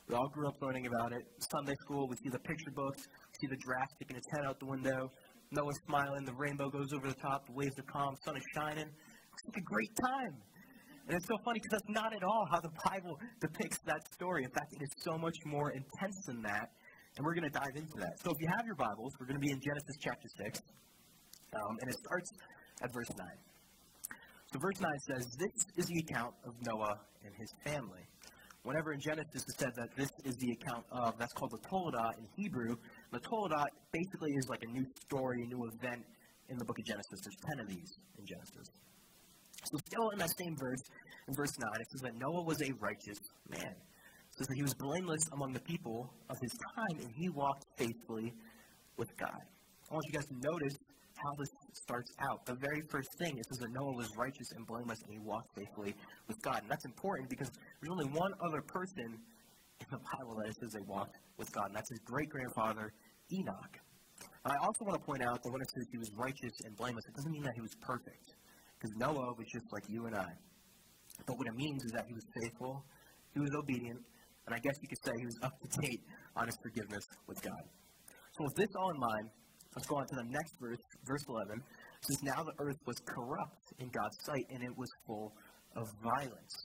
We 0.09 0.15
all 0.15 0.27
grew 0.35 0.47
up 0.47 0.59
learning 0.59 0.87
about 0.87 1.13
it. 1.13 1.23
Sunday 1.39 1.75
school, 1.87 2.07
we 2.09 2.17
see 2.17 2.27
the 2.27 2.43
picture 2.43 2.71
books, 2.75 3.07
see 3.43 3.47
the 3.49 3.59
draft 3.59 3.91
sticking 3.95 4.15
its 4.15 4.27
head 4.31 4.45
out 4.45 4.59
the 4.59 4.65
window, 4.65 5.11
Noah 5.51 5.73
smiling, 5.85 6.25
the 6.25 6.33
rainbow 6.33 6.69
goes 6.69 6.87
over 6.93 7.07
the 7.07 7.19
top, 7.19 7.45
the 7.45 7.53
waves 7.53 7.77
are 7.77 7.83
calm, 7.91 8.15
sun 8.25 8.37
is 8.37 8.43
shining. 8.55 8.87
It's 8.87 9.43
like 9.45 9.57
a 9.57 9.67
great 9.67 9.91
time. 9.99 10.35
And 11.07 11.17
it's 11.17 11.27
so 11.27 11.35
funny 11.43 11.59
because 11.59 11.79
that's 11.79 11.91
not 11.91 12.15
at 12.15 12.23
all 12.23 12.47
how 12.49 12.61
the 12.61 12.71
Bible 12.87 13.19
depicts 13.41 13.79
that 13.85 14.01
story. 14.13 14.43
In 14.43 14.51
fact, 14.51 14.71
it 14.71 14.81
is 14.81 14.89
so 15.03 15.17
much 15.17 15.35
more 15.45 15.71
intense 15.71 16.15
than 16.25 16.41
that. 16.43 16.71
And 17.17 17.25
we're 17.25 17.35
going 17.35 17.49
to 17.49 17.53
dive 17.59 17.75
into 17.75 17.97
that. 17.99 18.17
So 18.23 18.31
if 18.31 18.37
you 18.39 18.47
have 18.55 18.65
your 18.65 18.75
Bibles, 18.75 19.11
we're 19.19 19.27
going 19.27 19.39
to 19.39 19.45
be 19.45 19.51
in 19.51 19.59
Genesis 19.59 19.97
chapter 19.99 20.27
6. 20.45 20.59
Um, 21.53 21.77
and 21.81 21.89
it 21.91 21.97
starts 21.99 22.31
at 22.81 22.89
verse 22.93 23.11
9. 23.15 23.27
So 24.53 24.59
verse 24.59 24.79
9 24.79 24.89
says, 25.11 25.27
This 25.37 25.53
is 25.77 25.85
the 25.85 25.99
account 26.07 26.33
of 26.47 26.53
Noah 26.65 26.97
and 27.25 27.33
his 27.37 27.51
family. 27.65 28.07
Whenever 28.63 28.93
in 28.93 28.99
Genesis 29.01 29.43
it 29.43 29.59
said 29.59 29.73
that 29.75 29.89
this 29.97 30.09
is 30.23 30.35
the 30.37 30.51
account 30.53 30.85
of, 30.89 31.17
that's 31.19 31.33
called 31.33 31.51
the 31.51 31.67
Toledah 31.67 32.17
in 32.17 32.25
Hebrew. 32.37 32.77
The 33.13 33.19
Toledah 33.19 33.65
basically 33.91 34.31
is 34.33 34.49
like 34.49 34.63
a 34.63 34.71
new 34.71 34.85
story, 35.05 35.43
a 35.43 35.47
new 35.47 35.63
event 35.65 36.03
in 36.49 36.57
the 36.57 36.65
book 36.65 36.77
of 36.77 36.85
Genesis. 36.85 37.21
There's 37.23 37.39
10 37.57 37.59
of 37.61 37.67
these 37.69 37.91
in 38.19 38.25
Genesis. 38.25 38.67
So 39.63 39.77
still 39.85 40.09
in 40.09 40.19
that 40.19 40.33
same 40.37 40.55
verse, 40.59 40.83
in 41.27 41.33
verse 41.35 41.53
9, 41.57 41.69
it 41.79 41.87
says 41.91 42.01
that 42.01 42.15
Noah 42.19 42.43
was 42.43 42.61
a 42.61 42.73
righteous 42.81 43.19
man 43.49 43.75
says 44.37 44.47
that 44.47 44.55
he 44.55 44.63
was 44.63 44.73
blameless 44.73 45.29
among 45.33 45.53
the 45.53 45.59
people 45.61 46.09
of 46.29 46.37
his 46.41 46.51
time, 46.75 46.97
and 47.01 47.11
he 47.15 47.29
walked 47.29 47.65
faithfully 47.77 48.33
with 48.97 49.09
God. 49.17 49.41
I 49.89 49.93
want 49.93 50.05
you 50.07 50.13
guys 50.13 50.25
to 50.25 50.37
notice 50.41 50.73
how 51.21 51.31
this 51.37 51.49
starts 51.73 52.11
out. 52.19 52.45
The 52.45 52.55
very 52.55 52.81
first 52.89 53.09
thing 53.19 53.37
it 53.37 53.45
says 53.45 53.59
that 53.59 53.71
Noah 53.71 53.93
was 53.93 54.09
righteous 54.17 54.49
and 54.57 54.65
blameless, 54.65 54.99
and 55.05 55.13
he 55.13 55.19
walked 55.19 55.53
faithfully 55.55 55.93
with 56.27 56.41
God. 56.41 56.61
And 56.61 56.69
that's 56.71 56.85
important 56.85 57.29
because 57.29 57.51
there's 57.79 57.91
only 57.91 58.09
one 58.17 58.33
other 58.41 58.61
person 58.61 59.21
in 59.79 59.87
the 59.91 60.01
Bible 60.17 60.35
that 60.41 60.49
it 60.49 60.55
says 60.59 60.71
they 60.73 60.85
walked 60.87 61.17
with 61.37 61.51
God, 61.51 61.67
and 61.67 61.75
that's 61.75 61.89
his 61.89 61.99
great 62.05 62.29
grandfather 62.29 62.93
Enoch. 63.31 63.75
And 64.45 64.51
I 64.53 64.57
also 64.65 64.85
want 64.85 64.99
to 64.99 65.05
point 65.05 65.23
out 65.23 65.41
that 65.41 65.51
when 65.51 65.61
it 65.61 65.69
says 65.73 65.85
he 65.91 65.97
was 65.97 66.11
righteous 66.15 66.53
and 66.65 66.75
blameless, 66.77 67.05
it 67.07 67.15
doesn't 67.15 67.31
mean 67.31 67.43
that 67.43 67.55
he 67.55 67.61
was 67.61 67.75
perfect, 67.81 68.35
because 68.77 68.91
Noah 68.97 69.33
was 69.37 69.47
just 69.51 69.65
like 69.71 69.83
you 69.89 70.05
and 70.05 70.15
I. 70.15 70.31
But 71.25 71.37
what 71.37 71.47
it 71.47 71.55
means 71.55 71.83
is 71.83 71.91
that 71.91 72.05
he 72.07 72.13
was 72.13 72.25
faithful, 72.41 72.83
he 73.33 73.39
was 73.39 73.51
obedient, 73.55 74.01
and 74.45 74.55
I 74.55 74.59
guess 74.59 74.75
you 74.81 74.87
could 74.87 75.03
say 75.03 75.11
he 75.17 75.25
was 75.25 75.39
up 75.43 75.53
to 75.59 75.67
date 75.81 76.03
on 76.35 76.47
his 76.47 76.57
forgiveness 76.61 77.05
with 77.27 77.41
God. 77.41 77.63
So 78.35 78.43
with 78.43 78.55
this 78.55 78.71
all 78.75 78.89
in 78.91 78.99
mind, 78.99 79.29
let's 79.75 79.87
go 79.87 79.95
on 79.97 80.07
to 80.07 80.15
the 80.15 80.27
next 80.29 80.53
verse, 80.59 80.83
verse 81.05 81.23
11. 81.29 81.57
It 81.57 82.05
says, 82.07 82.19
Now 82.23 82.43
the 82.43 82.53
earth 82.59 82.81
was 82.85 82.97
corrupt 83.05 83.63
in 83.79 83.87
God's 83.89 84.17
sight, 84.25 84.45
and 84.49 84.63
it 84.63 84.75
was 84.75 84.89
full 85.07 85.31
of 85.75 85.87
violence. 86.03 86.55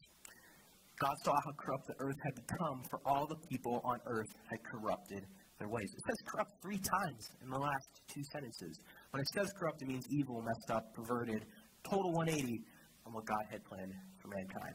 God 1.01 1.15
saw 1.25 1.33
how 1.45 1.53
corrupt 1.53 1.87
the 1.87 1.95
earth 1.99 2.19
had 2.25 2.35
become, 2.35 2.83
for 2.91 3.01
all 3.07 3.27
the 3.27 3.39
people 3.49 3.81
on 3.85 3.99
earth 4.07 4.31
had 4.51 4.59
corrupted 4.65 5.25
their 5.59 5.69
ways. 5.69 5.89
It 5.95 6.03
says 6.07 6.19
corrupt 6.27 6.53
three 6.63 6.79
times 6.79 7.31
in 7.43 7.51
the 7.51 7.59
last 7.59 7.89
two 8.13 8.23
sentences. 8.33 8.79
When 9.11 9.21
it 9.21 9.29
says 9.35 9.51
corrupt, 9.59 9.83
it 9.83 9.89
means 9.89 10.05
evil, 10.11 10.43
messed 10.43 10.71
up, 10.71 10.95
perverted, 10.95 11.45
total 11.89 12.13
180 12.13 12.63
on 13.07 13.13
what 13.13 13.27
God 13.27 13.45
had 13.51 13.65
planned 13.65 13.95
for 14.21 14.29
mankind. 14.29 14.75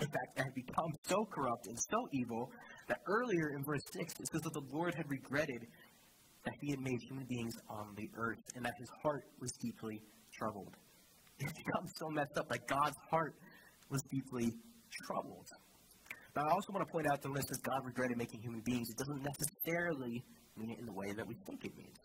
In 0.00 0.08
fact, 0.08 0.30
it 0.36 0.42
had 0.44 0.54
become 0.54 0.92
so 1.08 1.24
corrupt 1.32 1.66
and 1.68 1.78
so 1.90 1.96
evil 2.12 2.50
that 2.88 2.98
earlier 3.08 3.56
in 3.56 3.64
verse 3.64 3.80
6 3.92 4.12
it 4.20 4.28
says 4.28 4.40
that 4.42 4.52
the 4.52 4.66
Lord 4.72 4.94
had 4.94 5.08
regretted 5.08 5.66
that 6.44 6.54
he 6.60 6.70
had 6.70 6.80
made 6.80 7.00
human 7.08 7.24
beings 7.24 7.54
on 7.68 7.94
the 7.96 8.08
earth 8.16 8.38
and 8.54 8.64
that 8.64 8.74
his 8.78 8.88
heart 9.02 9.24
was 9.40 9.50
deeply 9.60 10.00
troubled. 10.32 10.76
It 11.40 11.46
had 11.46 11.56
become 11.56 11.86
so 11.96 12.08
messed 12.10 12.36
up 12.36 12.48
that 12.48 12.66
God's 12.68 12.96
heart 13.10 13.34
was 13.90 14.02
deeply 14.10 14.52
troubled. 15.04 15.46
Now, 16.36 16.42
I 16.48 16.52
also 16.52 16.72
want 16.72 16.86
to 16.86 16.92
point 16.92 17.06
out 17.12 17.22
that 17.22 17.28
when 17.28 17.40
it 17.40 17.48
says 17.48 17.60
God 17.64 17.80
regretted 17.84 18.16
making 18.16 18.40
human 18.40 18.60
beings, 18.64 18.88
it 18.90 18.96
doesn't 18.96 19.24
necessarily 19.24 20.24
mean 20.56 20.70
it 20.70 20.78
in 20.78 20.86
the 20.86 20.92
way 20.92 21.12
that 21.16 21.26
we 21.26 21.34
think 21.48 21.64
it 21.64 21.76
means. 21.76 22.00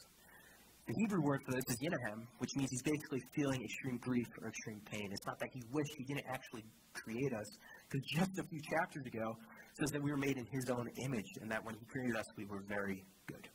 The 0.87 0.95
Hebrew 1.07 1.21
word 1.21 1.39
for 1.45 1.51
this 1.51 1.63
is 1.69 1.77
yinahem, 1.77 2.25
which 2.39 2.51
means 2.55 2.69
he's 2.71 2.81
basically 2.81 3.21
feeling 3.35 3.63
extreme 3.63 3.97
grief 4.01 4.27
or 4.41 4.49
extreme 4.49 4.81
pain. 4.91 5.07
It's 5.11 5.25
not 5.27 5.37
that 5.39 5.49
he 5.53 5.61
wished 5.71 5.93
he 5.97 6.05
didn't 6.05 6.25
actually 6.27 6.63
create 6.93 7.31
us, 7.31 7.47
because 7.87 8.03
just 8.07 8.31
a 8.39 8.43
few 8.43 8.59
chapters 8.59 9.05
ago 9.05 9.35
says 9.79 9.91
that 9.91 10.01
we 10.01 10.11
were 10.11 10.17
made 10.17 10.37
in 10.37 10.45
his 10.51 10.69
own 10.71 10.89
image, 11.05 11.31
and 11.41 11.51
that 11.51 11.63
when 11.63 11.75
he 11.75 11.85
created 11.85 12.15
us, 12.17 12.25
we 12.35 12.45
were 12.45 12.63
very 12.67 13.05
good. 13.27 13.47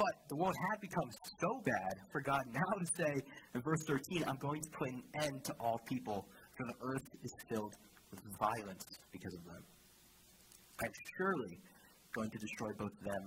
But 0.00 0.16
the 0.30 0.36
world 0.36 0.54
had 0.72 0.80
become 0.80 1.10
so 1.38 1.60
bad 1.62 1.94
for 2.10 2.22
God 2.22 2.40
now 2.52 2.72
to 2.80 2.86
say 2.96 3.12
in 3.54 3.60
verse 3.60 3.84
13, 3.86 4.24
I'm 4.26 4.40
going 4.40 4.62
to 4.62 4.70
put 4.70 4.88
an 4.88 5.02
end 5.22 5.44
to 5.44 5.52
all 5.60 5.78
people, 5.86 6.26
for 6.60 6.66
the 6.68 6.78
earth 6.84 7.08
is 7.24 7.32
filled 7.48 7.74
with 8.10 8.20
violence 8.36 8.84
because 9.12 9.32
of 9.32 9.44
them. 9.44 9.64
I'm 10.84 10.92
surely 11.16 11.56
going 12.14 12.30
to 12.30 12.38
destroy 12.38 12.70
both 12.76 12.92
them 13.00 13.24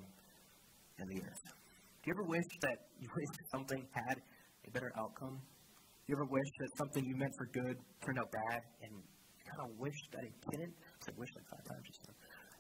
and 1.00 1.10
the 1.10 1.18
earth. 1.18 1.46
Do 1.50 2.06
you 2.06 2.14
ever 2.14 2.28
wish 2.30 2.50
that 2.62 2.78
you 3.00 3.10
wish 3.18 3.30
something 3.52 3.82
had 3.94 4.22
a 4.68 4.72
better 4.72 4.92
outcome? 5.00 5.42
Do 5.42 6.08
you 6.14 6.16
ever 6.18 6.30
wish 6.30 6.50
that 6.60 6.70
something 6.78 7.06
you 7.06 7.16
meant 7.16 7.34
for 7.38 7.48
good 7.58 7.78
turned 8.06 8.20
out 8.20 8.30
bad 8.30 8.62
and 8.86 8.92
you 9.02 9.44
kind 9.50 9.66
of 9.66 9.80
wish 9.80 9.98
that 10.14 10.24
it 10.30 10.36
didn't. 10.52 10.74
I 10.78 11.00
said 11.06 11.16
wish 11.18 11.30
like 11.34 11.48
five 11.50 11.66
times 11.66 11.84
just 11.90 12.02
now. 12.06 12.16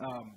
Um, 0.10 0.27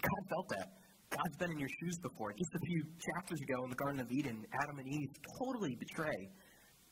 God 0.00 0.22
felt 0.30 0.48
that 0.56 0.66
God's 1.10 1.36
been 1.36 1.50
in 1.52 1.58
your 1.58 1.72
shoes 1.82 1.98
before. 2.00 2.32
Just 2.32 2.54
a 2.54 2.62
few 2.64 2.80
chapters 2.96 3.40
ago 3.42 3.64
in 3.64 3.70
the 3.70 3.76
Garden 3.76 4.00
of 4.00 4.08
Eden, 4.08 4.40
Adam 4.62 4.78
and 4.78 4.88
Eve 4.88 5.10
totally 5.42 5.74
betray 5.76 6.30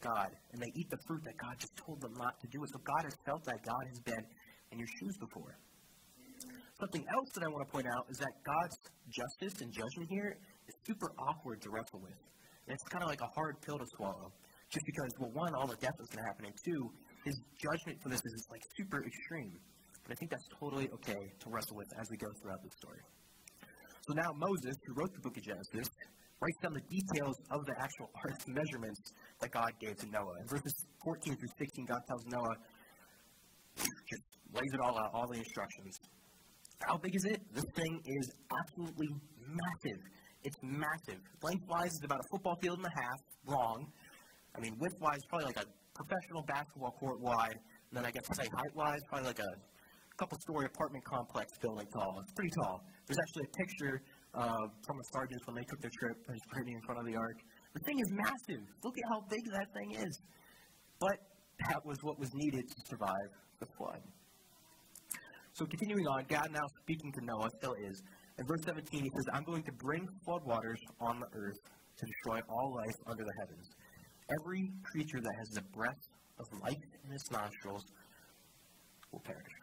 God, 0.00 0.30
and 0.52 0.62
they 0.62 0.72
eat 0.74 0.88
the 0.90 0.98
fruit 1.06 1.22
that 1.24 1.36
God 1.38 1.54
just 1.58 1.74
told 1.76 2.00
them 2.00 2.14
not 2.16 2.38
to 2.40 2.46
do. 2.48 2.62
So 2.66 2.78
God 2.84 3.02
has 3.04 3.16
felt 3.26 3.44
that. 3.44 3.58
God 3.64 3.84
has 3.90 4.00
been 4.00 4.24
in 4.72 4.78
your 4.78 4.88
shoes 5.00 5.16
before. 5.18 5.58
Something 6.78 7.04
else 7.10 7.28
that 7.34 7.42
I 7.42 7.48
want 7.50 7.66
to 7.66 7.70
point 7.72 7.86
out 7.90 8.06
is 8.08 8.18
that 8.18 8.30
God's 8.46 8.76
justice 9.10 9.60
and 9.62 9.72
judgment 9.74 10.06
here 10.10 10.38
is 10.68 10.74
super 10.86 11.10
awkward 11.18 11.60
to 11.62 11.70
wrestle 11.70 11.98
with. 11.98 12.20
And 12.66 12.74
it's 12.74 12.86
kind 12.86 13.02
of 13.02 13.10
like 13.10 13.20
a 13.20 13.30
hard 13.34 13.56
pill 13.66 13.78
to 13.78 13.88
swallow. 13.96 14.30
Just 14.70 14.84
because, 14.84 15.10
well, 15.18 15.32
one, 15.32 15.54
all 15.54 15.66
the 15.66 15.80
death 15.80 15.96
is 15.98 16.06
going 16.12 16.22
to 16.22 16.28
happen, 16.28 16.44
and 16.44 16.54
two, 16.60 16.92
his 17.24 17.34
judgment 17.56 17.96
for 18.02 18.10
this 18.10 18.20
is 18.20 18.46
like 18.52 18.60
super 18.76 19.02
extreme. 19.02 19.56
But 20.04 20.12
I 20.12 20.14
think 20.20 20.30
that's 20.30 20.48
totally 20.60 20.88
okay 20.92 21.22
to 21.40 21.46
wrestle 21.48 21.76
with 21.76 21.88
as 21.98 22.06
we 22.10 22.16
go 22.16 22.28
throughout 22.40 22.62
the 22.62 22.70
story. 22.76 23.00
So 24.06 24.12
now 24.14 24.28
Moses, 24.36 24.76
who 24.86 24.92
wrote 24.94 25.12
the 25.12 25.20
book 25.20 25.36
of 25.36 25.42
Genesis, 25.42 25.88
writes 26.40 26.58
down 26.62 26.72
the 26.74 26.86
details 26.88 27.36
of 27.50 27.64
the 27.66 27.74
actual 27.80 28.10
earth 28.26 28.46
measurements 28.46 29.00
that 29.40 29.50
God 29.50 29.72
gave 29.80 29.96
to 29.96 30.06
Noah. 30.10 30.38
In 30.40 30.46
verses 30.46 30.74
14 31.04 31.36
through 31.36 31.54
16, 31.58 31.84
God 31.86 32.00
tells 32.06 32.24
Noah, 32.26 32.56
just 33.76 34.22
lays 34.54 34.72
it 34.72 34.80
all 34.80 34.98
out, 34.98 35.10
all 35.14 35.26
the 35.26 35.38
instructions. 35.38 35.98
How 36.86 36.96
big 36.96 37.14
is 37.14 37.24
it? 37.24 37.42
This 37.52 37.64
thing 37.74 38.00
is 38.06 38.30
absolutely 38.54 39.08
massive. 39.42 40.00
It's 40.44 40.56
massive. 40.62 41.20
Lengthwise 41.42 41.90
is 41.90 42.02
about 42.04 42.20
a 42.20 42.28
football 42.30 42.56
field 42.62 42.78
and 42.78 42.86
a 42.86 42.94
half 42.94 43.20
long. 43.46 43.86
I 44.54 44.60
mean, 44.60 44.74
widthwise, 44.78 45.18
probably 45.28 45.46
like 45.46 45.58
a 45.58 45.66
professional 45.94 46.42
basketball 46.46 46.94
court 47.00 47.20
wide. 47.20 47.58
And 47.90 47.98
then 47.98 48.06
I 48.06 48.10
guess 48.10 48.22
to 48.28 48.34
say 48.34 48.46
height 48.46 48.74
wise, 48.74 49.00
probably 49.08 49.26
like 49.26 49.40
a 49.40 49.52
couple 50.18 50.38
story 50.40 50.66
apartment 50.66 51.04
complex 51.04 51.50
building 51.60 51.86
tall. 51.92 52.20
It's 52.22 52.32
pretty 52.32 52.50
tall. 52.62 52.82
There's 53.06 53.18
actually 53.18 53.46
a 53.46 53.54
picture 53.58 54.02
uh, 54.34 54.66
from 54.86 54.96
the 54.98 55.08
sergeants 55.12 55.46
when 55.46 55.56
they 55.56 55.64
took 55.64 55.80
their 55.80 55.90
trip. 55.98 56.16
There's 56.26 56.46
pretty 56.50 56.72
in 56.72 56.80
front 56.82 57.00
of 57.00 57.06
the 57.06 57.16
ark. 57.16 57.38
The 57.74 57.80
thing 57.80 57.98
is 57.98 58.10
massive. 58.10 58.64
Look 58.84 58.94
at 58.96 59.04
how 59.10 59.24
big 59.28 59.44
that 59.52 59.68
thing 59.74 59.92
is. 59.92 60.20
But 61.00 61.18
that 61.68 61.80
was 61.84 61.98
what 62.02 62.18
was 62.18 62.30
needed 62.34 62.68
to 62.68 62.76
survive 62.88 63.30
the 63.60 63.66
flood. 63.76 64.00
So 65.52 65.66
continuing 65.66 66.06
on, 66.06 66.24
God 66.28 66.50
now 66.52 66.66
speaking 66.82 67.12
to 67.12 67.24
Noah 67.24 67.50
still 67.58 67.74
is. 67.74 68.02
In 68.38 68.46
verse 68.46 68.62
17, 68.64 69.02
he 69.02 69.10
says, 69.10 69.24
I'm 69.34 69.42
going 69.42 69.64
to 69.64 69.72
bring 69.72 70.06
floodwaters 70.26 70.78
on 71.00 71.18
the 71.18 71.26
earth 71.34 71.58
to 71.98 72.06
destroy 72.06 72.40
all 72.48 72.74
life 72.74 72.94
under 73.06 73.24
the 73.24 73.32
heavens. 73.40 73.66
Every 74.38 74.70
creature 74.84 75.20
that 75.20 75.34
has 75.38 75.48
the 75.48 75.62
breath 75.74 76.04
of 76.38 76.46
life 76.62 76.78
in 77.04 77.12
its 77.12 77.28
nostrils 77.32 77.82
will 79.10 79.20
perish. 79.20 79.54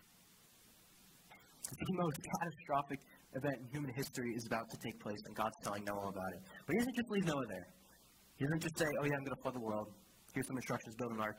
The 1.72 1.94
most 1.94 2.18
catastrophic 2.42 3.00
event 3.36 3.56
in 3.62 3.68
human 3.72 3.92
history 3.94 4.32
is 4.36 4.46
about 4.48 4.70
to 4.72 4.78
take 4.84 5.00
place, 5.00 5.20
and 5.26 5.36
God's 5.36 5.56
telling 5.64 5.84
Noah 5.84 6.10
about 6.10 6.32
it. 6.34 6.42
But 6.66 6.74
he 6.74 6.80
doesn't 6.80 6.96
just 6.96 7.10
leave 7.12 7.26
Noah 7.26 7.48
there. 7.48 7.68
He 8.38 8.46
doesn't 8.46 8.64
just 8.64 8.78
say, 8.78 8.88
Oh, 9.00 9.06
yeah, 9.06 9.16
I'm 9.16 9.24
going 9.24 9.36
to 9.36 9.42
flood 9.44 9.56
the 9.56 9.64
world. 9.64 9.88
Here's 10.34 10.48
some 10.48 10.58
instructions, 10.58 10.96
build 10.96 11.12
an 11.12 11.22
ark. 11.22 11.38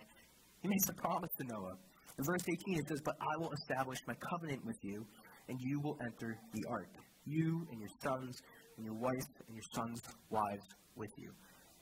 He 0.60 0.68
makes 0.68 0.88
a 0.88 0.94
promise 0.94 1.30
to 1.40 1.44
Noah. 1.52 1.76
In 2.18 2.24
verse 2.24 2.44
18, 2.48 2.80
it 2.80 2.88
says, 2.88 3.00
But 3.04 3.16
I 3.20 3.34
will 3.36 3.52
establish 3.52 3.98
my 4.08 4.14
covenant 4.30 4.64
with 4.64 4.78
you, 4.82 5.04
and 5.48 5.58
you 5.60 5.80
will 5.80 5.98
enter 6.00 6.38
the 6.52 6.64
ark, 6.70 6.92
you 7.24 7.66
and 7.70 7.80
your 7.80 7.92
sons, 8.02 8.40
and 8.76 8.84
your 8.84 8.96
wife, 8.96 9.28
and 9.48 9.56
your 9.56 9.68
sons' 9.74 10.00
wives 10.30 10.66
with 10.96 11.10
you. 11.18 11.30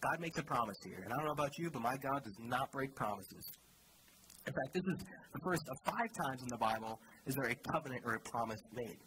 God 0.02 0.20
makes 0.20 0.38
a 0.38 0.42
promise 0.42 0.76
here. 0.84 1.00
And 1.04 1.12
I 1.12 1.16
don't 1.16 1.26
know 1.26 1.38
about 1.38 1.56
you, 1.58 1.70
but 1.70 1.82
my 1.82 1.96
God 1.96 2.24
does 2.24 2.36
not 2.40 2.70
break 2.72 2.94
promises. 2.94 3.46
In 4.46 4.52
fact, 4.52 4.74
this 4.74 4.84
is 4.84 4.98
the 5.32 5.40
first 5.42 5.62
of 5.70 5.76
five 5.86 6.10
times 6.12 6.42
in 6.42 6.48
the 6.50 6.58
Bible 6.58 7.00
is 7.26 7.34
there 7.34 7.48
a 7.48 7.56
covenant 7.72 8.02
or 8.04 8.14
a 8.14 8.20
promise 8.20 8.60
made. 8.74 8.98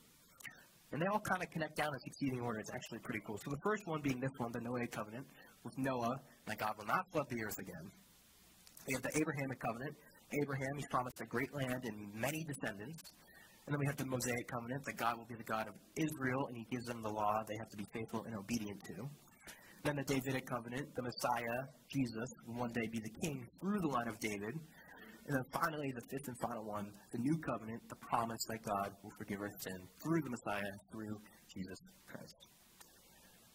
And 0.91 1.01
they 1.01 1.07
all 1.07 1.19
kind 1.19 1.43
of 1.43 1.49
connect 1.51 1.75
down 1.75 1.91
in 1.91 1.99
succeeding 1.99 2.39
order. 2.39 2.59
It's 2.59 2.71
actually 2.73 2.99
pretty 2.99 3.19
cool. 3.27 3.37
So 3.43 3.51
the 3.51 3.59
first 3.63 3.83
one 3.85 4.01
being 4.01 4.19
this 4.19 4.31
one, 4.37 4.51
the 4.53 4.59
Noahic 4.59 4.91
covenant, 4.91 5.27
with 5.63 5.77
Noah, 5.77 6.15
that 6.47 6.57
God 6.57 6.73
will 6.77 6.87
not 6.87 7.03
flood 7.11 7.27
the 7.29 7.43
earth 7.43 7.59
again. 7.59 7.91
We 8.87 8.93
have 8.95 9.03
the 9.03 9.19
Abrahamic 9.19 9.59
covenant. 9.59 9.95
Abraham, 10.31 10.73
he's 10.75 10.87
promised 10.89 11.19
a 11.19 11.25
great 11.25 11.53
land 11.53 11.83
and 11.83 12.13
many 12.15 12.43
descendants. 12.47 13.03
And 13.67 13.75
then 13.75 13.79
we 13.79 13.87
have 13.87 13.97
the 13.97 14.07
Mosaic 14.07 14.47
covenant, 14.47 14.79
that 14.87 14.95
God 14.95 15.17
will 15.17 15.27
be 15.27 15.35
the 15.35 15.43
God 15.43 15.67
of 15.67 15.75
Israel, 15.99 16.47
and 16.47 16.55
he 16.55 16.63
gives 16.71 16.85
them 16.87 17.03
the 17.03 17.11
law 17.11 17.43
they 17.47 17.59
have 17.59 17.67
to 17.67 17.77
be 17.77 17.85
faithful 17.91 18.23
and 18.23 18.33
obedient 18.35 18.79
to. 18.95 18.95
Then 19.83 19.95
the 19.97 20.07
Davidic 20.07 20.47
covenant, 20.47 20.87
the 20.95 21.03
Messiah, 21.03 21.59
Jesus, 21.91 22.29
will 22.47 22.63
one 22.63 22.71
day 22.71 22.87
be 22.87 22.99
the 22.99 23.11
king 23.27 23.45
through 23.59 23.79
the 23.79 23.87
line 23.87 24.07
of 24.07 24.19
David. 24.19 24.55
And 25.27 25.35
then 25.35 25.43
finally, 25.51 25.91
the 25.91 26.05
fifth 26.07 26.27
and 26.27 26.39
final 26.39 26.63
one, 26.63 26.87
the 27.11 27.19
new 27.19 27.35
covenant, 27.43 27.83
the 27.89 27.99
promise 27.99 28.39
that 28.47 28.63
God 28.63 28.95
will 29.03 29.11
forgive 29.19 29.43
our 29.43 29.51
sin 29.59 29.75
through 29.99 30.21
the 30.23 30.31
Messiah, 30.31 30.73
through 30.89 31.19
Jesus 31.51 31.79
Christ. 32.07 32.47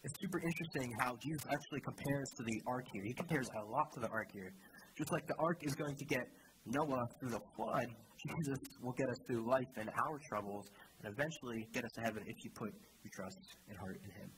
It's 0.04 0.12
super 0.20 0.36
interesting 0.36 0.92
how 1.00 1.16
Jesus 1.16 1.40
actually 1.48 1.80
compares 1.80 2.28
to 2.36 2.42
the 2.44 2.56
ark 2.66 2.84
here. 2.92 3.04
He 3.06 3.14
compares 3.14 3.48
a 3.56 3.64
lot 3.70 3.88
to 3.94 4.00
the 4.00 4.10
ark 4.12 4.28
here. 4.34 4.52
Just 4.98 5.12
like 5.12 5.26
the 5.26 5.38
ark 5.38 5.62
is 5.62 5.74
going 5.74 5.96
to 5.96 6.04
get 6.04 6.26
Noah 6.66 7.08
through 7.18 7.30
the 7.30 7.44
flood, 7.56 7.88
Jesus 8.20 8.60
will 8.82 8.92
get 8.92 9.08
us 9.08 9.16
through 9.26 9.48
life 9.48 9.72
and 9.76 9.88
our 9.88 10.18
troubles 10.28 10.68
and 11.00 11.08
eventually 11.08 11.66
get 11.72 11.84
us 11.84 11.92
to 11.96 12.02
heaven 12.02 12.22
if 12.26 12.36
you 12.44 12.50
put 12.52 12.68
your 13.00 13.12
trust 13.16 13.38
and 13.68 13.78
heart 13.78 13.96
in 14.04 14.10
Him. 14.20 14.28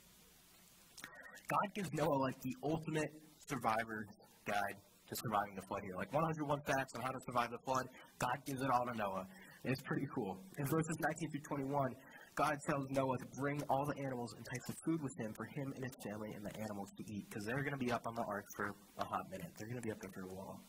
God 1.51 1.69
gives 1.75 1.91
Noah 1.93 2.21
like 2.23 2.39
the 2.41 2.55
ultimate 2.63 3.11
survivor 3.49 4.07
guide 4.47 4.79
to 5.09 5.15
surviving 5.17 5.55
the 5.57 5.67
flood 5.69 5.83
here. 5.85 5.97
Like 5.97 6.13
101 6.13 6.49
facts 6.65 6.93
on 6.97 7.03
how 7.03 7.13
to 7.13 7.21
survive 7.29 7.51
the 7.51 7.63
flood. 7.65 7.85
God 8.19 8.37
gives 8.47 8.61
it 8.63 8.71
all 8.73 8.87
to 8.89 8.95
Noah. 8.97 9.27
It's 9.65 9.81
pretty 9.83 10.07
cool. 10.15 10.37
In 10.59 10.67
verses 10.67 10.97
19 11.01 11.31
through 11.31 11.65
21, 11.69 11.95
God 12.35 12.57
tells 12.69 12.85
Noah 12.91 13.17
to 13.19 13.29
bring 13.39 13.63
all 13.71 13.85
the 13.87 13.99
animals 14.03 14.35
and 14.37 14.43
types 14.45 14.69
of 14.69 14.77
food 14.85 15.01
with 15.03 15.15
him 15.19 15.33
for 15.37 15.47
him 15.47 15.73
and 15.77 15.85
his 15.85 15.97
family 16.03 16.33
and 16.35 16.45
the 16.45 16.55
animals 16.57 16.91
to 16.99 17.03
eat 17.07 17.25
because 17.29 17.45
they're 17.47 17.63
going 17.63 17.79
to 17.79 17.85
be 17.85 17.93
up 17.93 18.03
on 18.07 18.15
the 18.15 18.27
ark 18.27 18.45
for 18.57 18.75
a 18.99 19.05
hot 19.05 19.25
minute. 19.31 19.53
They're 19.57 19.69
going 19.69 19.81
to 19.81 19.87
be 19.87 19.93
up 19.93 20.01
there 20.01 20.11
for 20.13 20.27
a 20.27 20.35
while. 20.35 20.61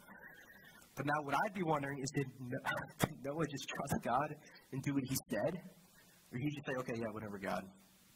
But 0.96 1.06
now, 1.08 1.20
what 1.24 1.36
I'd 1.36 1.54
be 1.54 1.64
wondering 1.64 2.00
is 2.00 2.10
did 2.16 2.28
Noah 3.24 3.48
just 3.52 3.68
trust 3.68 3.96
God 4.04 4.36
and 4.72 4.82
do 4.84 4.94
what 4.94 5.04
he 5.04 5.16
said? 5.32 5.60
Or 6.32 6.38
he 6.40 6.50
just 6.52 6.66
say, 6.68 6.76
okay, 6.80 6.96
yeah, 6.96 7.12
whatever, 7.12 7.38
God. 7.38 7.64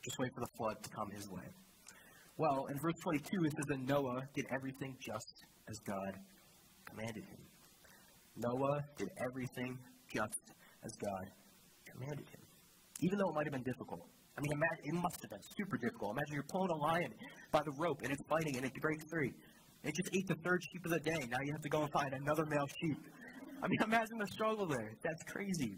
Just 0.03 0.15
wait 0.19 0.31
for 0.33 0.41
the 0.41 0.51
flood 0.57 0.75
to 0.83 0.89
come 0.89 1.11
his 1.11 1.27
way. 1.29 1.43
Well, 2.37 2.67
in 2.71 2.79
verse 2.79 2.95
22, 3.03 3.19
it 3.19 3.51
says 3.51 3.67
that 3.67 3.81
Noah 3.83 4.23
did 4.33 4.45
everything 4.55 4.95
just 5.03 5.43
as 5.69 5.77
God 5.85 6.13
commanded 6.85 7.23
him. 7.23 7.41
Noah 8.35 8.83
did 8.97 9.09
everything 9.21 9.77
just 10.13 10.41
as 10.83 10.91
God 10.97 11.25
commanded 11.85 12.27
him. 12.29 12.41
Even 13.01 13.19
though 13.19 13.29
it 13.29 13.35
might 13.35 13.45
have 13.45 13.53
been 13.53 13.63
difficult. 13.63 14.07
I 14.37 14.41
mean, 14.41 14.51
imagine, 14.55 14.83
it 14.83 14.95
must 14.95 15.19
have 15.21 15.31
been 15.31 15.45
super 15.57 15.77
difficult. 15.77 16.15
Imagine 16.15 16.33
you're 16.33 16.51
pulling 16.51 16.71
a 16.71 16.79
lion 16.79 17.11
by 17.51 17.61
the 17.63 17.75
rope 17.77 17.99
and 18.03 18.11
it's 18.11 18.23
fighting 18.27 18.55
and 18.55 18.65
it 18.65 18.73
breaks 18.81 19.03
free. 19.11 19.33
It 19.83 19.95
just 19.95 20.09
ate 20.15 20.27
the 20.27 20.39
third 20.43 20.59
sheep 20.63 20.83
of 20.85 20.91
the 20.91 20.99
day. 20.99 21.27
Now 21.27 21.39
you 21.43 21.51
have 21.51 21.61
to 21.61 21.69
go 21.69 21.83
and 21.83 21.91
find 21.91 22.13
another 22.13 22.45
male 22.45 22.67
sheep. 22.81 22.99
I 23.63 23.67
mean, 23.67 23.79
imagine 23.83 24.17
the 24.19 24.27
struggle 24.31 24.67
there. 24.67 24.95
That's 25.03 25.23
crazy. 25.23 25.75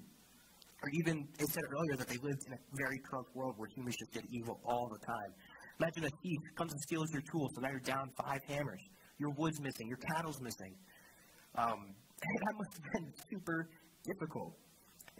Or 0.82 0.90
even, 0.94 1.28
it 1.38 1.50
said 1.50 1.62
earlier 1.70 1.96
that 1.98 2.08
they 2.08 2.18
lived 2.18 2.42
in 2.48 2.54
a 2.54 2.62
very 2.74 2.98
corrupt 3.06 3.36
world 3.36 3.54
where 3.58 3.70
humans 3.70 3.96
just 3.98 4.14
did 4.14 4.26
evil 4.34 4.60
all 4.66 4.90
the 4.90 4.98
time. 5.06 5.32
Imagine 5.80 6.06
a 6.06 6.14
thief 6.22 6.42
comes 6.58 6.72
and 6.74 6.82
steals 6.82 7.10
your 7.14 7.22
tools, 7.32 7.52
so 7.56 7.62
now 7.62 7.70
you're 7.70 7.86
down 7.86 8.10
five 8.18 8.42
hammers. 8.48 8.82
Your 9.22 9.30
wood's 9.38 9.62
missing. 9.62 9.86
Your 9.86 10.02
cattle's 10.18 10.42
missing. 10.42 10.74
Um, 11.54 11.94
that 12.44 12.54
must 12.58 12.74
have 12.74 12.86
been 12.98 13.08
super 13.30 13.70
difficult. 14.02 14.58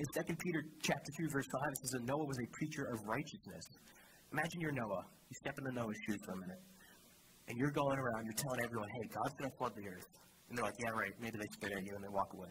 In 0.02 0.06
2 0.26 0.34
Peter 0.42 0.66
chapter 0.82 1.12
2, 1.22 1.30
verse 1.30 1.46
5, 1.46 1.62
it 1.70 1.78
says 1.86 1.92
that 2.02 2.04
Noah 2.10 2.26
was 2.26 2.40
a 2.42 2.48
preacher 2.58 2.90
of 2.90 2.98
righteousness. 3.06 3.66
Imagine 4.34 4.58
you're 4.66 4.74
Noah. 4.74 5.06
You 5.30 5.36
step 5.46 5.54
in 5.62 5.64
the 5.70 5.76
Noah's 5.78 6.00
shoes 6.08 6.18
for 6.26 6.34
a 6.34 6.40
minute 6.42 6.64
and 7.52 7.60
you're 7.60 7.76
going 7.76 8.00
around, 8.00 8.24
you're 8.24 8.40
telling 8.40 8.64
everyone, 8.64 8.88
hey, 8.96 9.12
God's 9.12 9.36
going 9.36 9.52
to 9.52 9.58
flood 9.60 9.76
the 9.76 9.84
earth. 9.84 10.08
And 10.48 10.56
they're 10.56 10.64
like, 10.64 10.80
yeah, 10.80 10.96
right. 10.96 11.12
Maybe 11.20 11.36
they 11.36 11.52
spit 11.52 11.76
at 11.76 11.84
you 11.84 11.94
and 12.00 12.04
they 12.04 12.08
walk 12.08 12.32
away. 12.32 12.48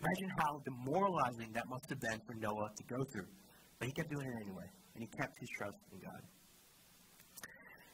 Imagine 0.00 0.30
how 0.40 0.56
demoralizing 0.64 1.52
that 1.52 1.68
must 1.68 1.84
have 1.92 2.00
been 2.00 2.16
for 2.24 2.32
Noah 2.40 2.72
to 2.72 2.84
go 2.88 3.04
through. 3.12 3.28
But 3.76 3.88
he 3.88 3.92
kept 3.92 4.08
doing 4.08 4.24
it 4.24 4.36
anyway, 4.48 4.68
and 4.96 5.04
he 5.04 5.08
kept 5.20 5.36
his 5.36 5.48
trust 5.58 5.78
in 5.92 5.98
God. 6.00 6.22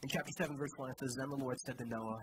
In 0.01 0.07
chapter 0.09 0.31
7, 0.37 0.55
verse 0.55 0.71
1, 0.77 0.91
it 0.91 0.97
says, 0.99 1.11
Then 1.19 1.29
the 1.29 1.41
Lord 1.43 1.57
said 1.65 1.77
to 1.77 1.85
Noah, 1.85 2.21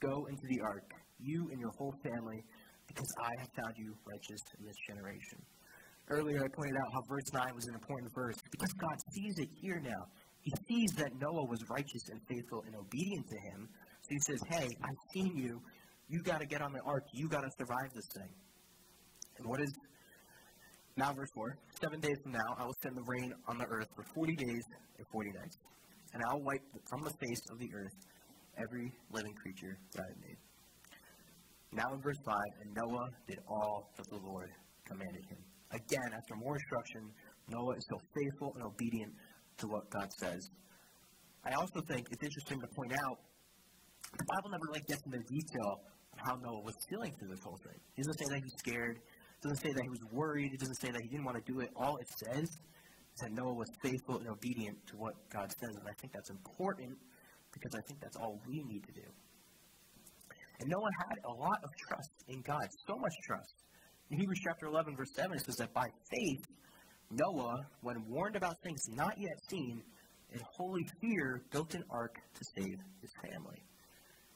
Go 0.00 0.26
into 0.26 0.46
the 0.48 0.60
ark, 0.64 0.88
you 1.18 1.48
and 1.52 1.60
your 1.60 1.70
whole 1.76 1.94
family, 2.02 2.42
because 2.88 3.08
I 3.22 3.30
have 3.40 3.50
found 3.54 3.74
you 3.76 3.94
righteous 4.08 4.40
in 4.58 4.66
this 4.66 4.76
generation. 4.88 5.38
Earlier, 6.08 6.42
I 6.42 6.48
pointed 6.48 6.74
out 6.74 6.88
how 6.92 7.02
verse 7.08 7.28
9 7.32 7.54
was 7.54 7.66
an 7.68 7.74
important 7.74 8.10
verse 8.14 8.36
because 8.50 8.72
God 8.74 8.96
sees 9.12 9.34
it 9.38 9.48
here 9.60 9.80
now. 9.82 10.02
He 10.42 10.52
sees 10.66 10.90
that 10.96 11.12
Noah 11.20 11.46
was 11.46 11.60
righteous 11.70 12.02
and 12.10 12.18
faithful 12.26 12.64
and 12.66 12.74
obedient 12.74 13.28
to 13.28 13.38
him. 13.52 13.68
So 14.02 14.08
he 14.08 14.20
says, 14.26 14.40
Hey, 14.48 14.68
I've 14.82 15.02
seen 15.14 15.36
you. 15.36 15.60
You 16.08 16.22
got 16.22 16.40
to 16.40 16.46
get 16.46 16.62
on 16.62 16.72
the 16.72 16.80
ark. 16.80 17.04
You 17.12 17.28
got 17.28 17.42
to 17.42 17.50
survive 17.58 17.94
this 17.94 18.08
thing. 18.16 18.32
And 19.38 19.46
what 19.46 19.60
is 19.60 19.70
now, 20.96 21.12
verse 21.12 21.30
4 21.34 21.56
Seven 21.80 22.00
days 22.00 22.16
from 22.22 22.32
now, 22.32 22.48
I 22.58 22.64
will 22.64 22.76
send 22.82 22.96
the 22.96 23.04
rain 23.06 23.32
on 23.48 23.58
the 23.58 23.66
earth 23.66 23.88
for 23.94 24.04
40 24.14 24.34
days 24.36 24.64
and 24.98 25.06
40 25.12 25.30
nights. 25.30 25.56
And 26.12 26.22
I'll 26.28 26.42
wipe 26.42 26.62
from 26.90 27.02
the 27.04 27.14
face 27.24 27.42
of 27.52 27.58
the 27.58 27.70
earth 27.72 27.94
every 28.62 28.92
living 29.12 29.34
creature 29.34 29.78
that 29.94 30.02
I 30.02 30.12
made. 30.20 30.38
Now, 31.72 31.86
in 31.94 32.00
verse 32.02 32.18
5, 32.24 32.34
and 32.62 32.74
Noah 32.74 33.08
did 33.28 33.38
all 33.48 33.90
that 33.96 34.06
the 34.10 34.20
Lord 34.26 34.50
commanded 34.84 35.24
him. 35.30 35.38
Again, 35.70 36.10
after 36.12 36.34
more 36.34 36.56
instruction, 36.56 37.12
Noah 37.48 37.74
is 37.76 37.84
still 37.86 38.02
faithful 38.10 38.52
and 38.56 38.64
obedient 38.64 39.12
to 39.58 39.66
what 39.68 39.88
God 39.90 40.08
says. 40.18 40.42
I 41.44 41.54
also 41.54 41.80
think 41.88 42.08
it's 42.10 42.22
interesting 42.22 42.58
to 42.60 42.66
point 42.74 42.92
out 42.92 43.16
the 44.18 44.26
Bible 44.26 44.50
never 44.50 44.68
like 44.72 44.86
gets 44.86 45.02
into 45.06 45.22
detail 45.30 45.80
of 46.12 46.18
how 46.26 46.34
Noah 46.42 46.62
was 46.66 46.74
feeling 46.90 47.14
through 47.18 47.30
this 47.30 47.42
whole 47.44 47.58
thing. 47.62 47.78
It 47.96 48.02
doesn't 48.02 48.18
say 48.18 48.26
that 48.28 48.38
he 48.42 48.44
was 48.50 48.58
scared. 48.58 48.96
It 48.98 49.42
doesn't 49.42 49.62
say 49.62 49.72
that 49.72 49.82
he 49.82 49.88
was 49.88 50.04
worried. 50.12 50.52
It 50.52 50.60
doesn't 50.60 50.80
say 50.82 50.90
that 50.90 51.00
he 51.00 51.08
didn't 51.08 51.24
want 51.24 51.38
to 51.38 51.46
do 51.46 51.60
it. 51.60 51.70
All 51.76 51.96
it 51.96 52.08
says 52.26 52.50
is 52.50 53.20
that 53.22 53.32
Noah 53.32 53.54
was 53.54 53.70
faithful 53.82 54.18
and 54.18 54.28
obedient 54.28 54.76
to 54.88 54.96
what 54.96 55.14
God 55.30 55.48
says. 55.48 55.70
And 55.78 55.86
I 55.86 55.94
think 56.00 56.12
that's 56.12 56.30
important 56.30 56.98
because 57.52 57.74
I 57.74 57.80
think 57.86 58.00
that's 58.00 58.16
all 58.16 58.40
we 58.46 58.62
need 58.64 58.84
to 58.86 58.92
do. 58.92 59.08
And 60.60 60.68
Noah 60.68 60.90
had 61.08 61.18
a 61.24 61.32
lot 61.32 61.58
of 61.64 61.70
trust 61.88 62.10
in 62.28 62.42
God, 62.42 62.68
so 62.86 62.96
much 62.96 63.12
trust. 63.26 63.54
In 64.10 64.18
Hebrews 64.18 64.40
chapter 64.44 64.66
11, 64.66 64.96
verse 64.96 65.10
7, 65.14 65.36
it 65.36 65.44
says 65.44 65.56
that 65.56 65.72
by 65.72 65.86
faith, 66.10 66.44
Noah, 67.10 67.56
when 67.82 68.04
warned 68.08 68.36
about 68.36 68.56
things 68.62 68.80
not 68.90 69.14
yet 69.16 69.38
seen, 69.48 69.82
in 70.32 70.40
holy 70.56 70.86
fear 71.00 71.42
built 71.50 71.74
an 71.74 71.82
ark 71.90 72.14
to 72.34 72.44
save 72.56 72.78
his 73.00 73.10
family. 73.22 73.62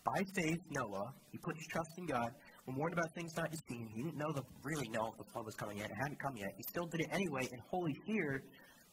By 0.05 0.23
faith, 0.35 0.61
Noah, 0.71 1.15
he 1.33 1.39
put 1.39 1.57
his 1.57 1.67
trust 1.69 1.91
in 1.99 2.07
God. 2.07 2.31
When 2.67 2.77
warned 2.77 2.93
about 2.95 3.15
things 3.15 3.33
not 3.37 3.51
yet 3.51 3.61
seen, 3.69 3.89
he 3.95 4.03
didn't 4.03 4.19
know 4.19 4.33
the 4.33 4.43
really 4.63 4.89
know 4.89 5.13
if 5.13 5.19
the 5.19 5.25
flood 5.33 5.47
was 5.47 5.55
coming 5.55 5.79
yet. 5.79 5.91
It 5.91 5.97
hadn't 5.97 6.21
come 6.21 6.37
yet. 6.37 6.51
He 6.57 6.63
still 6.63 6.87
did 6.87 7.01
it 7.01 7.09
anyway 7.11 7.49
in 7.51 7.59
holy 7.71 7.95
fear, 8.07 8.43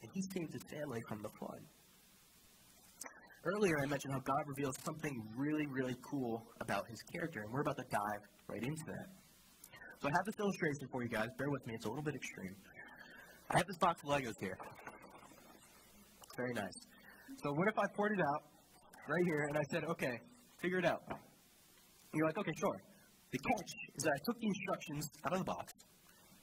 and 0.02 0.12
he 0.14 0.22
saved 0.22 0.54
his 0.54 0.64
family 0.72 1.02
from 1.10 1.22
the 1.22 1.30
flood. 1.38 1.60
Earlier, 3.44 3.80
I 3.82 3.88
mentioned 3.88 4.14
how 4.14 4.20
God 4.20 4.44
reveals 4.46 4.76
something 4.86 5.18
really, 5.36 5.66
really 5.66 5.96
cool 6.06 6.46
about 6.62 6.88
his 6.88 7.02
character, 7.12 7.42
and 7.42 7.52
we're 7.52 7.62
about 7.62 7.78
to 7.78 7.86
dive 7.90 8.22
right 8.48 8.62
into 8.62 8.84
that. 8.86 9.08
So 10.00 10.10
I 10.10 10.12
have 10.12 10.26
this 10.26 10.38
illustration 10.38 10.88
for 10.92 11.02
you 11.02 11.10
guys. 11.10 11.28
Bear 11.40 11.50
with 11.50 11.66
me, 11.66 11.74
it's 11.74 11.86
a 11.86 11.90
little 11.90 12.04
bit 12.04 12.14
extreme. 12.14 12.56
I 13.50 13.58
have 13.58 13.66
this 13.66 13.78
box 13.80 14.00
of 14.04 14.10
Legos 14.10 14.38
here. 14.40 14.58
Very 16.38 16.54
nice. 16.54 16.86
So 17.44 17.52
what 17.54 17.68
if 17.68 17.78
I 17.80 17.88
poured 17.96 18.12
it 18.14 18.22
out 18.22 18.44
right 19.10 19.26
here 19.26 19.48
and 19.50 19.58
I 19.58 19.64
said, 19.72 19.86
okay, 19.86 20.20
figure 20.62 20.78
it 20.78 20.86
out? 20.86 21.02
And 21.10 21.18
you're 22.14 22.28
like, 22.28 22.38
okay, 22.38 22.54
sure. 22.60 22.78
The 23.32 23.40
catch 23.40 23.72
is 23.96 24.04
that 24.04 24.12
I 24.14 24.20
took 24.26 24.40
the 24.40 24.48
instructions 24.48 25.10
out 25.26 25.34
of 25.34 25.40
the 25.40 25.46
box, 25.46 25.74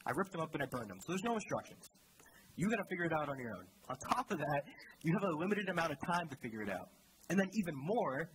I 0.05 0.11
ripped 0.17 0.33
them 0.33 0.41
up 0.41 0.53
and 0.55 0.63
I 0.63 0.67
burned 0.67 0.91
them. 0.91 0.99
So 1.07 1.13
there's 1.13 1.25
no 1.25 1.35
instructions. 1.35 1.88
You 2.59 2.69
got 2.69 2.83
to 2.83 2.89
figure 2.91 3.07
it 3.07 3.15
out 3.15 3.31
on 3.31 3.39
your 3.39 3.55
own. 3.55 3.67
On 3.89 3.97
top 4.11 4.27
of 4.35 4.39
that, 4.39 4.63
you 5.07 5.15
have 5.15 5.23
a 5.23 5.39
limited 5.39 5.69
amount 5.71 5.93
of 5.95 5.99
time 6.03 6.27
to 6.29 6.37
figure 6.43 6.61
it 6.61 6.69
out. 6.69 6.91
And 7.31 7.39
then 7.39 7.47
even 7.55 7.75
more, 7.79 8.27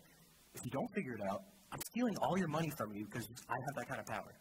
if 0.55 0.63
you 0.63 0.71
don't 0.71 0.87
figure 0.95 1.19
it 1.19 1.23
out, 1.27 1.43
I'm 1.73 1.81
stealing 1.91 2.15
all 2.23 2.37
your 2.37 2.47
money 2.47 2.71
from 2.77 2.95
you 2.95 3.03
because 3.03 3.27
I 3.51 3.57
have 3.67 3.75
that 3.75 3.87
kind 3.91 3.99
of 3.99 4.07
power. 4.07 4.31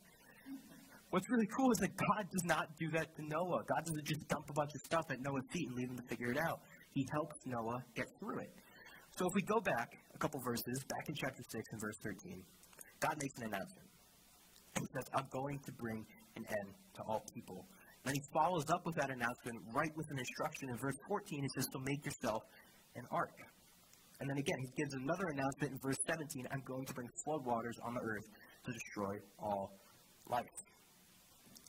What's 1.10 1.26
really 1.28 1.48
cool 1.58 1.72
is 1.72 1.78
that 1.82 1.90
God 1.98 2.24
does 2.30 2.44
not 2.46 2.70
do 2.78 2.94
that 2.94 3.10
to 3.16 3.22
Noah. 3.26 3.66
God 3.66 3.82
doesn't 3.84 4.06
just 4.06 4.22
dump 4.28 4.46
a 4.48 4.52
bunch 4.54 4.70
of 4.70 4.80
stuff 4.86 5.04
at 5.10 5.20
Noah's 5.20 5.44
feet 5.52 5.66
and 5.66 5.76
leave 5.76 5.90
him 5.90 5.98
to 5.98 6.06
figure 6.08 6.30
it 6.30 6.38
out. 6.38 6.60
He 6.94 7.04
helps 7.12 7.34
Noah 7.44 7.82
get 7.96 8.06
through 8.20 8.38
it. 8.38 8.54
So 9.18 9.26
if 9.26 9.34
we 9.34 9.42
go 9.42 9.60
back 9.60 9.98
a 10.14 10.18
couple 10.18 10.40
verses, 10.46 10.78
back 10.88 11.08
in 11.08 11.14
chapter 11.18 11.42
6 11.42 11.52
and 11.72 11.80
verse 11.82 11.98
13, 12.06 12.44
God 13.00 13.18
makes 13.20 13.34
an 13.42 13.50
announcement. 13.50 13.88
He 14.78 14.86
says, 14.94 15.04
I'm 15.12 15.28
going 15.28 15.58
to 15.66 15.72
bring 15.72 16.06
an 16.36 16.46
end 16.48 16.70
to 16.96 17.02
all 17.02 17.20
people. 17.34 17.66
And 18.04 18.14
he 18.14 18.22
follows 18.34 18.66
up 18.70 18.82
with 18.84 18.96
that 18.96 19.10
announcement 19.10 19.62
right 19.72 19.90
with 19.96 20.06
an 20.10 20.18
instruction 20.18 20.70
in 20.70 20.76
verse 20.78 20.98
14. 21.06 21.42
He 21.42 21.48
says, 21.54 21.66
So 21.72 21.78
make 21.78 22.04
yourself 22.04 22.42
an 22.96 23.06
ark. 23.10 23.36
And 24.20 24.30
then 24.30 24.38
again, 24.38 24.58
he 24.58 24.70
gives 24.76 24.94
another 24.94 25.26
announcement 25.34 25.72
in 25.74 25.78
verse 25.82 25.98
17 26.06 26.46
I'm 26.50 26.62
going 26.66 26.86
to 26.86 26.94
bring 26.94 27.08
floodwaters 27.26 27.78
on 27.82 27.94
the 27.94 28.00
earth 28.00 28.26
to 28.66 28.70
destroy 28.72 29.14
all 29.38 29.70
life. 30.30 30.56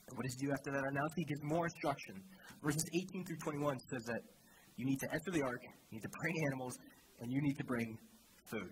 And 0.08 0.16
what 0.16 0.26
does 0.26 0.34
he 0.38 0.46
do 0.46 0.52
after 0.52 0.70
that 0.70 0.82
announcement? 0.82 1.18
He 1.18 1.24
gives 1.24 1.42
more 1.42 1.66
instruction. 1.66 2.22
Verses 2.62 2.84
18 3.10 3.24
through 3.26 3.38
21 3.42 3.78
says 3.90 4.04
that 4.06 4.22
you 4.76 4.84
need 4.86 4.98
to 5.00 5.08
enter 5.12 5.30
the 5.30 5.42
ark, 5.42 5.62
you 5.90 5.98
need 5.98 6.02
to 6.02 6.14
bring 6.20 6.34
animals, 6.50 6.74
and 7.20 7.30
you 7.30 7.40
need 7.42 7.56
to 7.58 7.64
bring 7.64 7.98
food. 8.50 8.70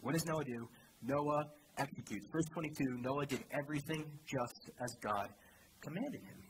What 0.00 0.14
does 0.14 0.24
Noah 0.26 0.44
do? 0.44 0.68
Noah 1.02 1.44
executes. 1.78 2.26
Verse 2.32 2.44
22 2.52 2.98
Noah 3.00 3.26
did 3.26 3.44
everything 3.50 4.04
just 4.26 4.70
as 4.80 4.94
God 5.02 5.28
commanded 5.84 6.20
him. 6.20 6.40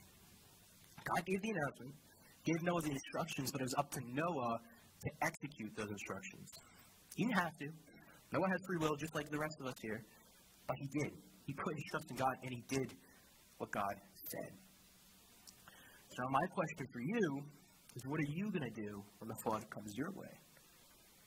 God 1.05 1.23
gave 1.27 1.41
the 1.43 1.51
announcement, 1.51 1.95
gave 2.45 2.63
Noah 2.63 2.81
the 2.81 2.95
instructions, 2.95 3.53
but 3.53 3.61
it 3.61 3.65
was 3.65 3.77
up 3.77 3.91
to 3.91 4.01
Noah 4.15 4.59
to 5.05 5.11
execute 5.21 5.73
those 5.77 5.91
instructions. 5.91 6.49
He 7.17 7.25
didn't 7.25 7.39
have 7.39 7.55
to. 7.61 7.69
Noah 8.33 8.49
had 8.49 8.61
free 8.67 8.79
will 8.81 8.97
just 8.97 9.15
like 9.15 9.29
the 9.31 9.39
rest 9.39 9.57
of 9.61 9.67
us 9.67 9.79
here, 9.83 10.01
but 10.67 10.77
he 10.81 10.89
did. 11.01 11.13
He 11.47 11.53
put 11.53 11.75
his 11.75 11.85
trust 11.91 12.11
in 12.11 12.17
God 12.17 12.35
and 12.43 12.51
he 12.51 12.65
did 12.69 12.95
what 13.59 13.71
God 13.71 13.95
said. 14.33 14.53
So 16.09 16.23
my 16.31 16.47
question 16.55 16.87
for 16.93 17.01
you 17.01 17.43
is 17.97 18.03
what 18.07 18.21
are 18.21 18.33
you 18.33 18.51
going 18.51 18.65
to 18.65 18.81
do 18.81 19.03
when 19.19 19.29
the 19.29 19.39
flood 19.45 19.63
comes 19.71 19.93
your 19.97 20.11
way? 20.13 20.35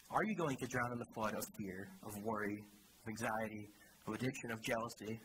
Are 0.09 0.23
you 0.23 0.35
going 0.35 0.55
to 0.57 0.67
drown 0.67 0.91
in 0.93 0.99
the 0.99 1.11
flood 1.13 1.35
of 1.35 1.43
fear, 1.59 1.87
of 2.05 2.11
worry, 2.23 2.63
of 3.03 3.09
anxiety, 3.09 3.69
of 4.07 4.13
addiction, 4.13 4.51
of 4.51 4.61
jealousy? 4.61 5.19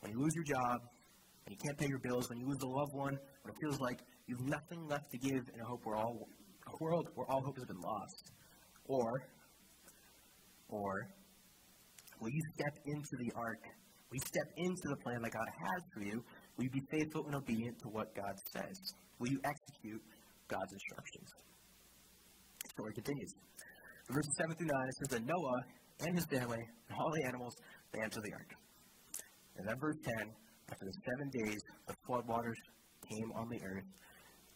When 0.00 0.12
you 0.12 0.18
lose 0.20 0.32
your 0.34 0.44
job, 0.44 0.78
you 1.52 1.58
can't 1.64 1.78
pay 1.78 1.86
your 1.88 1.98
bills, 2.00 2.28
when 2.28 2.38
you 2.38 2.46
lose 2.46 2.62
a 2.62 2.66
loved 2.66 2.94
one, 2.94 3.18
when 3.42 3.54
it 3.54 3.58
feels 3.62 3.80
like 3.80 4.00
you've 4.26 4.40
nothing 4.40 4.86
left 4.88 5.10
to 5.12 5.18
give 5.18 5.42
in 5.54 5.60
a 5.60 5.64
hope 5.64 5.80
where 5.84 5.96
all 5.96 6.28
a 6.66 6.84
world 6.84 7.08
where 7.14 7.26
all 7.30 7.42
hope 7.42 7.56
has 7.56 7.64
been 7.64 7.80
lost. 7.80 8.32
Or 8.84 9.22
or 10.68 11.08
will 12.20 12.30
you 12.30 12.42
step 12.54 12.74
into 12.84 13.14
the 13.18 13.32
ark? 13.36 13.62
Will 14.10 14.16
you 14.16 14.26
step 14.26 14.48
into 14.56 14.86
the 14.88 14.96
plan 15.04 15.22
that 15.22 15.32
God 15.32 15.48
has 15.48 15.82
for 15.92 16.00
you? 16.00 16.24
Will 16.56 16.64
you 16.64 16.70
be 16.70 16.82
faithful 16.90 17.26
and 17.26 17.36
obedient 17.36 17.78
to 17.80 17.88
what 17.88 18.14
God 18.14 18.34
says? 18.52 18.76
Will 19.18 19.28
you 19.28 19.40
execute 19.44 20.02
God's 20.48 20.72
instructions? 20.72 21.28
The 22.64 22.70
story 22.70 22.92
continues. 22.94 23.32
In 24.08 24.14
verses 24.14 24.34
7 24.40 24.56
through 24.56 24.66
9, 24.66 24.88
it 24.88 24.96
says 24.96 25.08
that 25.18 25.24
Noah 25.26 25.60
and 26.00 26.16
his 26.16 26.26
family 26.26 26.64
and 26.88 26.98
all 26.98 27.10
the 27.12 27.24
animals, 27.28 27.54
they 27.92 28.00
enter 28.00 28.20
the 28.24 28.32
ark. 28.32 28.50
And 29.56 29.68
then 29.68 29.76
verse 29.78 29.96
10, 30.02 30.32
after 30.70 30.84
the 30.84 30.92
seven 31.04 31.30
days, 31.30 31.60
the 31.86 31.94
floodwaters 32.06 32.58
came 33.08 33.32
on 33.34 33.48
the 33.48 33.60
earth. 33.64 33.84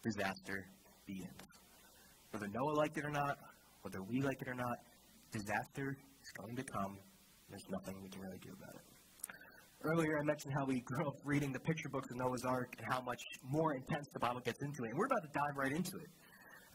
Disaster 0.02 0.66
begins. 1.06 1.30
Whether 2.30 2.48
Noah 2.48 2.74
liked 2.74 2.98
it 2.98 3.04
or 3.04 3.10
not, 3.10 3.38
whether 3.82 4.02
we 4.02 4.20
like 4.20 4.40
it 4.40 4.48
or 4.48 4.54
not, 4.54 4.76
disaster 5.32 5.96
is 5.96 6.30
going 6.38 6.56
to 6.56 6.64
come. 6.64 6.98
There's 7.50 7.66
nothing 7.70 7.96
we 8.02 8.08
can 8.08 8.20
really 8.20 8.38
do 8.38 8.50
about 8.56 8.74
it. 8.74 8.86
Earlier, 9.84 10.18
I 10.18 10.22
mentioned 10.22 10.54
how 10.56 10.64
we 10.64 10.80
grew 10.80 11.08
up 11.08 11.16
reading 11.24 11.52
the 11.52 11.58
picture 11.58 11.88
books 11.88 12.08
of 12.10 12.16
Noah's 12.16 12.44
Ark 12.44 12.72
and 12.78 12.86
how 12.88 13.00
much 13.00 13.20
more 13.42 13.74
intense 13.74 14.06
the 14.12 14.20
Bible 14.20 14.40
gets 14.40 14.62
into 14.62 14.84
it. 14.84 14.90
And 14.90 14.98
we're 14.98 15.06
about 15.06 15.22
to 15.22 15.32
dive 15.34 15.56
right 15.56 15.72
into 15.72 15.96
it. 15.98 16.08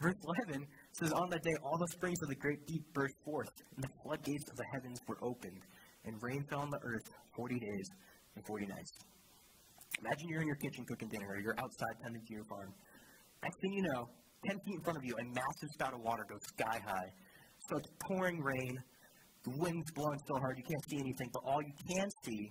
Verse 0.00 0.14
11 0.46 0.66
says, 0.92 1.12
On 1.12 1.28
that 1.30 1.42
day, 1.42 1.54
all 1.64 1.78
the 1.78 1.88
springs 1.88 2.18
of 2.22 2.28
the 2.28 2.36
great 2.36 2.66
deep 2.66 2.84
burst 2.92 3.14
forth, 3.24 3.48
and 3.74 3.82
the 3.82 3.88
floodgates 4.02 4.48
of 4.50 4.56
the 4.56 4.64
heavens 4.72 5.00
were 5.08 5.18
opened, 5.22 5.62
and 6.04 6.22
rain 6.22 6.44
fell 6.50 6.60
on 6.60 6.70
the 6.70 6.78
earth 6.82 7.08
40 7.34 7.58
days 7.58 7.88
and 8.36 8.46
40 8.46 8.66
nights. 8.66 8.92
Imagine 10.00 10.28
you're 10.28 10.42
in 10.42 10.46
your 10.46 10.60
kitchen 10.62 10.84
cooking 10.86 11.08
dinner, 11.08 11.34
or 11.34 11.40
you're 11.40 11.58
outside 11.58 11.94
tending 12.02 12.22
to 12.22 12.32
your 12.32 12.44
farm. 12.44 12.70
Next 13.42 13.58
thing 13.60 13.72
you 13.72 13.82
know, 13.94 14.08
10 14.46 14.58
feet 14.64 14.74
in 14.78 14.82
front 14.82 14.98
of 14.98 15.04
you, 15.04 15.14
a 15.18 15.24
massive 15.34 15.70
spout 15.74 15.94
of 15.94 16.00
water 16.00 16.22
goes 16.30 16.42
sky 16.54 16.78
high. 16.86 17.10
So 17.68 17.76
it's 17.78 17.90
pouring 18.06 18.38
rain. 18.40 18.78
The 19.44 19.52
wind's 19.58 19.90
blowing 19.94 20.20
so 20.26 20.38
hard 20.38 20.58
you 20.58 20.66
can't 20.66 20.84
see 20.90 20.98
anything, 20.98 21.30
but 21.32 21.42
all 21.46 21.62
you 21.62 21.74
can 21.86 22.08
see 22.24 22.50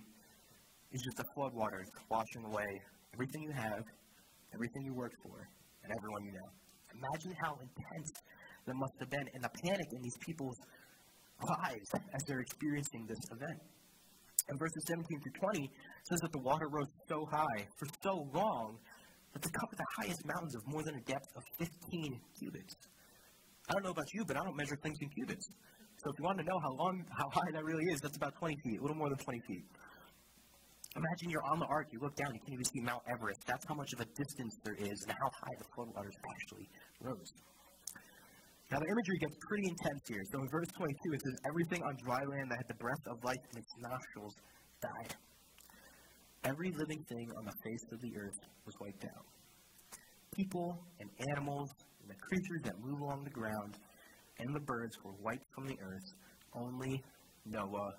is 0.92 1.00
just 1.00 1.16
the 1.16 1.28
floodwaters 1.36 1.88
washing 2.10 2.44
away 2.44 2.68
everything 3.14 3.42
you 3.42 3.52
have, 3.52 3.84
everything 4.54 4.84
you 4.84 4.94
worked 4.94 5.16
for, 5.22 5.48
and 5.84 5.92
everyone 5.96 6.24
you 6.24 6.32
know. 6.32 6.48
Imagine 6.92 7.34
how 7.44 7.52
intense 7.60 8.10
that 8.66 8.74
must 8.74 8.92
have 9.00 9.10
been, 9.10 9.26
and 9.34 9.44
the 9.44 9.52
panic 9.64 9.88
in 9.92 10.02
these 10.02 10.16
people's 10.24 10.56
lives 11.40 11.88
as 12.14 12.22
they're 12.26 12.40
experiencing 12.40 13.06
this 13.08 13.20
event. 13.32 13.60
And 14.48 14.58
verses 14.58 14.82
17 14.88 15.20
through 15.20 15.32
20 15.32 15.70
says 16.08 16.20
that 16.20 16.32
the 16.32 16.40
water 16.40 16.68
rose 16.70 16.88
so 17.08 17.26
high 17.30 17.66
for 17.76 17.86
so 18.02 18.26
long 18.32 18.78
that 19.32 19.42
to 19.42 19.50
cover 19.50 19.76
the 19.76 19.84
highest 20.00 20.24
mountains 20.24 20.54
of 20.54 20.62
more 20.66 20.82
than 20.82 20.96
a 20.96 21.04
depth 21.04 21.28
of 21.36 21.42
15 21.58 22.20
cubits. 22.38 22.74
I 23.68 23.74
don't 23.74 23.84
know 23.84 23.90
about 23.90 24.08
you, 24.14 24.24
but 24.24 24.36
I 24.36 24.44
don't 24.44 24.56
measure 24.56 24.76
things 24.82 24.96
in 25.00 25.08
cubits. 25.10 25.46
So 25.98 26.10
if 26.10 26.18
you 26.18 26.24
want 26.24 26.38
to 26.38 26.44
know 26.44 26.58
how 26.62 26.72
long, 26.72 27.04
how 27.10 27.28
high 27.28 27.50
that 27.52 27.64
really 27.64 27.84
is, 27.92 28.00
that's 28.00 28.16
about 28.16 28.34
20 28.38 28.56
feet, 28.64 28.78
a 28.78 28.82
little 28.82 28.96
more 28.96 29.10
than 29.10 29.18
20 29.18 29.40
feet. 29.46 29.64
Imagine 30.96 31.28
you're 31.28 31.44
on 31.52 31.58
the 31.58 31.66
ark, 31.66 31.88
you 31.92 32.00
look 32.00 32.16
down, 32.16 32.32
you 32.32 32.40
can't 32.40 32.54
even 32.54 32.64
see 32.64 32.80
Mount 32.80 33.02
Everest. 33.12 33.44
That's 33.46 33.66
how 33.68 33.74
much 33.74 33.92
of 33.92 34.00
a 34.00 34.06
distance 34.16 34.56
there 34.64 34.74
is 34.74 34.96
and 35.04 35.12
how 35.12 35.28
high 35.28 35.54
the 35.58 35.66
floodwaters 35.76 36.16
actually 36.24 36.66
rose. 37.02 37.30
Now 38.70 38.78
the 38.78 38.90
imagery 38.92 39.18
gets 39.18 39.36
pretty 39.48 39.66
intense 39.68 40.02
here. 40.08 40.22
So 40.30 40.40
in 40.40 40.48
verse 40.52 40.68
22 40.76 41.12
it 41.12 41.20
says, 41.24 41.36
Everything 41.48 41.82
on 41.82 41.96
dry 42.04 42.20
land 42.24 42.50
that 42.50 42.58
had 42.58 42.68
the 42.68 42.80
breath 42.80 43.04
of 43.08 43.16
life 43.24 43.40
in 43.52 43.58
its 43.58 43.72
nostrils 43.80 44.34
died. 44.82 45.16
Every 46.44 46.70
living 46.76 47.02
thing 47.08 47.28
on 47.38 47.44
the 47.44 47.56
face 47.64 47.84
of 47.92 48.00
the 48.00 48.12
earth 48.16 48.38
was 48.66 48.74
wiped 48.80 49.04
out. 49.04 49.26
People 50.36 50.78
and 51.00 51.08
animals 51.32 51.70
and 52.02 52.10
the 52.10 52.20
creatures 52.28 52.62
that 52.64 52.74
move 52.78 53.00
along 53.00 53.24
the 53.24 53.30
ground 53.30 53.78
and 54.38 54.54
the 54.54 54.60
birds 54.60 54.96
were 55.02 55.16
wiped 55.20 55.48
from 55.54 55.66
the 55.66 55.76
earth. 55.82 56.08
Only 56.54 57.02
Noah 57.46 57.92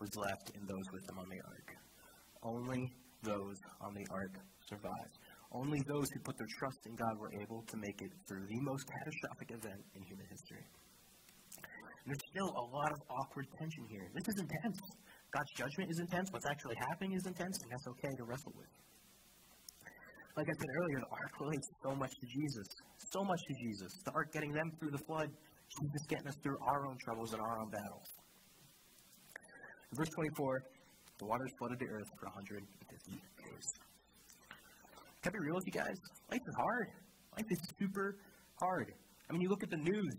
was 0.00 0.10
left 0.16 0.56
and 0.56 0.66
those 0.66 0.88
with 0.92 1.02
him 1.08 1.18
on 1.18 1.28
the 1.28 1.40
ark. 1.44 1.76
Only 2.42 2.92
those 3.22 3.58
on 3.80 3.94
the 3.94 4.06
ark 4.10 4.34
survived. 4.68 5.18
Only 5.52 5.80
those 5.88 6.08
who 6.12 6.20
put 6.20 6.36
their 6.36 6.52
trust 6.60 6.80
in 6.84 6.94
God 6.94 7.16
were 7.16 7.32
able 7.40 7.64
to 7.64 7.76
make 7.80 7.98
it 8.04 8.12
through 8.28 8.44
the 8.44 8.60
most 8.60 8.84
catastrophic 8.84 9.48
event 9.56 9.80
in 9.96 10.02
human 10.04 10.26
history. 10.28 10.64
There's 12.04 12.24
still 12.32 12.52
a 12.52 12.64
lot 12.68 12.92
of 12.92 13.00
awkward 13.08 13.46
tension 13.56 13.84
here. 13.88 14.08
This 14.12 14.28
is 14.28 14.36
intense. 14.40 14.76
God's 15.32 15.52
judgment 15.56 15.88
is 15.92 15.98
intense. 16.00 16.32
What's 16.32 16.48
actually 16.48 16.76
happening 16.88 17.12
is 17.16 17.24
intense, 17.26 17.56
and 17.64 17.68
that's 17.72 17.88
okay 17.96 18.12
to 18.16 18.24
wrestle 18.24 18.52
with. 18.56 18.72
Like 20.36 20.48
I 20.48 20.54
said 20.56 20.70
earlier, 20.80 20.98
the 21.00 21.12
ark 21.12 21.32
relates 21.40 21.68
so 21.82 21.90
much 21.96 22.12
to 22.12 22.26
Jesus. 22.28 22.68
So 23.12 23.24
much 23.24 23.40
to 23.48 23.54
Jesus. 23.60 23.90
The 24.04 24.12
ark 24.12 24.32
getting 24.32 24.52
them 24.52 24.70
through 24.78 24.92
the 24.92 25.02
flood, 25.04 25.28
Jesus 25.28 26.02
getting 26.08 26.28
us 26.28 26.36
through 26.44 26.56
our 26.64 26.86
own 26.86 26.96
troubles 27.04 27.32
and 27.32 27.40
our 27.40 27.60
own 27.60 27.68
battles. 27.68 28.08
Verse 29.96 30.08
24, 30.14 30.62
the 31.18 31.26
waters 31.26 31.52
flooded 31.58 31.78
the 31.80 31.88
earth 31.88 32.08
for 32.20 32.26
150 32.36 32.64
days. 33.12 33.87
Can 35.28 35.36
I 35.36 35.44
be 35.44 35.44
real 35.44 35.60
with 35.60 35.66
you 35.68 35.76
guys? 35.76 35.96
Life 36.32 36.40
is 36.40 36.56
hard. 36.56 36.88
Life 37.36 37.44
is 37.50 37.60
super 37.78 38.16
hard. 38.56 38.88
I 39.28 39.32
mean, 39.34 39.42
you 39.42 39.50
look 39.50 39.62
at 39.62 39.68
the 39.68 39.76
news, 39.76 40.16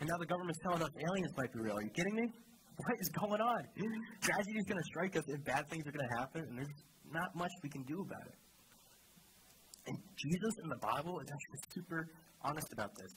and 0.00 0.08
now 0.10 0.18
the 0.18 0.26
government's 0.26 0.58
telling 0.66 0.82
us 0.82 0.90
aliens 0.90 1.30
might 1.38 1.52
be 1.54 1.60
real. 1.60 1.78
Are 1.78 1.82
you 1.82 1.94
kidding 1.94 2.16
me? 2.16 2.26
What 2.80 2.96
is 2.98 3.10
going 3.10 3.42
on? 3.42 3.62
Tragedy 4.22 4.56
is 4.56 4.64
going 4.64 4.80
to 4.80 4.88
strike 4.90 5.14
us, 5.14 5.22
and 5.28 5.44
bad 5.44 5.68
things 5.68 5.86
are 5.86 5.92
going 5.92 6.08
to 6.08 6.16
happen, 6.18 6.40
and 6.48 6.56
there's 6.56 6.74
not 7.12 7.28
much 7.36 7.50
we 7.62 7.68
can 7.68 7.84
do 7.84 8.00
about 8.00 8.26
it. 8.26 8.38
And 9.86 9.96
Jesus 10.16 10.54
in 10.64 10.68
the 10.70 10.80
Bible 10.80 11.20
is 11.20 11.28
actually 11.28 11.60
super 11.76 12.08
honest 12.42 12.72
about 12.72 12.90
this. 12.96 13.12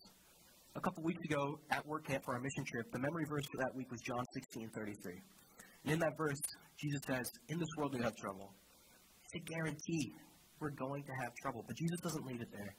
A 0.76 0.82
couple 0.82 1.02
weeks 1.02 1.24
ago 1.32 1.58
at 1.72 1.82
work 1.88 2.06
camp 2.06 2.26
for 2.26 2.36
our 2.36 2.42
mission 2.42 2.66
trip, 2.68 2.92
the 2.92 3.00
memory 3.00 3.26
verse 3.26 3.46
for 3.56 3.58
that 3.64 3.74
week 3.74 3.90
was 3.90 4.02
John 4.02 4.22
16, 4.36 4.70
33. 4.76 5.18
And 5.86 5.94
in 5.94 6.00
that 6.00 6.14
verse, 6.18 6.44
Jesus 6.78 7.02
says, 7.08 7.26
In 7.48 7.58
this 7.58 7.72
world 7.78 7.96
we 7.96 8.04
have 8.04 8.14
trouble. 8.18 8.54
It's 9.24 9.42
a 9.42 9.44
guarantee 9.50 10.14
we're 10.64 10.80
going 10.80 11.04
to 11.04 11.12
have 11.20 11.36
trouble. 11.44 11.62
But 11.68 11.76
Jesus 11.76 12.00
doesn't 12.00 12.26
leave 12.26 12.40
it 12.40 12.48
there. 12.56 12.74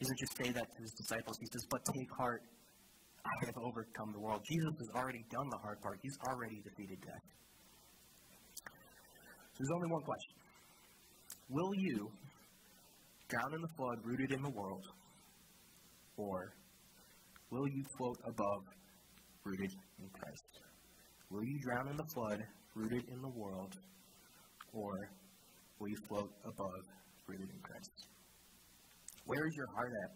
He 0.00 0.08
doesn't 0.08 0.20
just 0.24 0.34
say 0.40 0.48
that 0.56 0.64
to 0.64 0.78
his 0.80 0.92
disciples. 0.96 1.36
He 1.36 1.46
says, 1.52 1.64
But 1.68 1.84
take 1.84 2.10
heart, 2.16 2.40
I 3.28 3.46
have 3.46 3.56
overcome 3.60 4.16
the 4.16 4.20
world. 4.20 4.40
Jesus 4.48 4.72
has 4.72 4.90
already 4.96 5.20
done 5.28 5.48
the 5.50 5.58
hard 5.58 5.82
part. 5.82 5.98
He's 6.00 6.16
already 6.32 6.62
defeated 6.64 6.96
death. 7.04 7.26
So 9.52 9.58
there's 9.60 9.74
only 9.76 9.90
one 9.92 10.02
question. 10.02 10.32
Will 11.50 11.74
you 11.76 12.08
drown 13.28 13.52
in 13.52 13.60
the 13.60 13.72
flood 13.76 13.98
rooted 14.04 14.32
in 14.32 14.42
the 14.42 14.50
world? 14.50 14.86
Or 16.16 16.54
will 17.50 17.68
you 17.68 17.84
float 17.98 18.16
above 18.24 18.62
rooted 19.44 19.72
in 20.00 20.08
Christ? 20.08 20.44
Will 21.30 21.44
you 21.44 21.58
drown 21.60 21.88
in 21.88 21.96
the 21.96 22.08
flood 22.14 22.40
rooted 22.74 23.04
in 23.12 23.20
the 23.20 23.32
world? 23.36 23.74
Or 24.72 24.92
you 25.86 25.98
float 26.10 26.34
above 26.42 26.82
rooted 27.30 27.46
in 27.46 27.60
Christ? 27.62 27.94
Where 29.30 29.46
is 29.46 29.54
your 29.54 29.70
heart 29.78 29.94
at? 30.02 30.10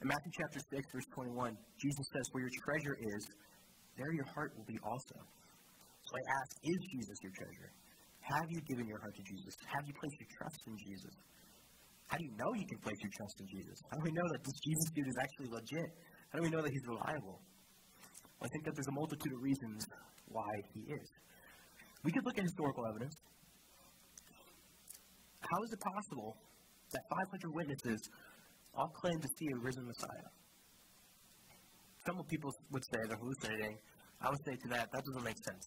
In 0.00 0.06
Matthew 0.08 0.32
chapter 0.32 0.60
6, 0.62 0.80
verse 0.94 1.08
21, 1.12 1.52
Jesus 1.76 2.06
says, 2.16 2.24
Where 2.32 2.48
your 2.48 2.54
treasure 2.64 2.96
is, 2.96 3.22
there 3.98 4.08
your 4.16 4.30
heart 4.32 4.56
will 4.56 4.64
be 4.64 4.78
also. 4.80 5.18
So 5.20 6.10
I 6.16 6.22
ask, 6.40 6.50
is 6.64 6.80
Jesus 6.94 7.16
your 7.20 7.34
treasure? 7.36 7.70
Have 8.22 8.48
you 8.48 8.60
given 8.64 8.86
your 8.88 9.02
heart 9.02 9.12
to 9.12 9.24
Jesus? 9.26 9.52
Have 9.68 9.84
you 9.84 9.92
placed 9.92 10.16
your 10.22 10.30
trust 10.40 10.60
in 10.70 10.74
Jesus? 10.80 11.14
How 12.08 12.16
do 12.16 12.24
you 12.24 12.34
know 12.40 12.50
you 12.56 12.64
can 12.64 12.80
place 12.80 12.96
your 13.04 13.12
trust 13.12 13.36
in 13.44 13.46
Jesus? 13.52 13.76
How 13.92 14.00
do 14.00 14.04
we 14.08 14.14
know 14.16 14.28
that 14.32 14.40
this 14.40 14.58
Jesus 14.64 14.86
dude 14.96 15.10
is 15.12 15.18
actually 15.20 15.50
legit? 15.52 15.88
How 16.32 16.40
do 16.40 16.42
we 16.48 16.52
know 16.54 16.62
that 16.64 16.72
he's 16.72 16.86
reliable? 16.88 17.36
Well, 18.38 18.46
I 18.46 18.50
think 18.54 18.64
that 18.64 18.74
there's 18.78 18.88
a 18.88 18.96
multitude 18.96 19.32
of 19.34 19.40
reasons 19.42 19.82
why 20.30 20.52
he 20.72 20.80
is. 20.88 21.08
We 22.06 22.14
could 22.14 22.24
look 22.24 22.38
at 22.38 22.46
historical 22.46 22.86
evidence. 22.86 23.16
How 25.50 25.62
is 25.64 25.72
it 25.72 25.80
possible 25.80 26.36
that 26.92 27.02
500 27.08 27.54
witnesses 27.54 28.00
all 28.74 28.92
claim 29.00 29.18
to 29.20 29.28
see 29.38 29.48
a 29.54 29.58
risen 29.64 29.86
Messiah? 29.86 30.28
Some 32.06 32.20
people 32.28 32.52
would 32.72 32.84
say 32.84 33.00
they're 33.08 33.16
hallucinating. 33.16 33.78
I 34.20 34.28
would 34.30 34.44
say 34.44 34.56
to 34.56 34.68
that, 34.68 34.88
that 34.92 35.04
doesn't 35.04 35.24
make 35.24 35.36
sense. 35.44 35.64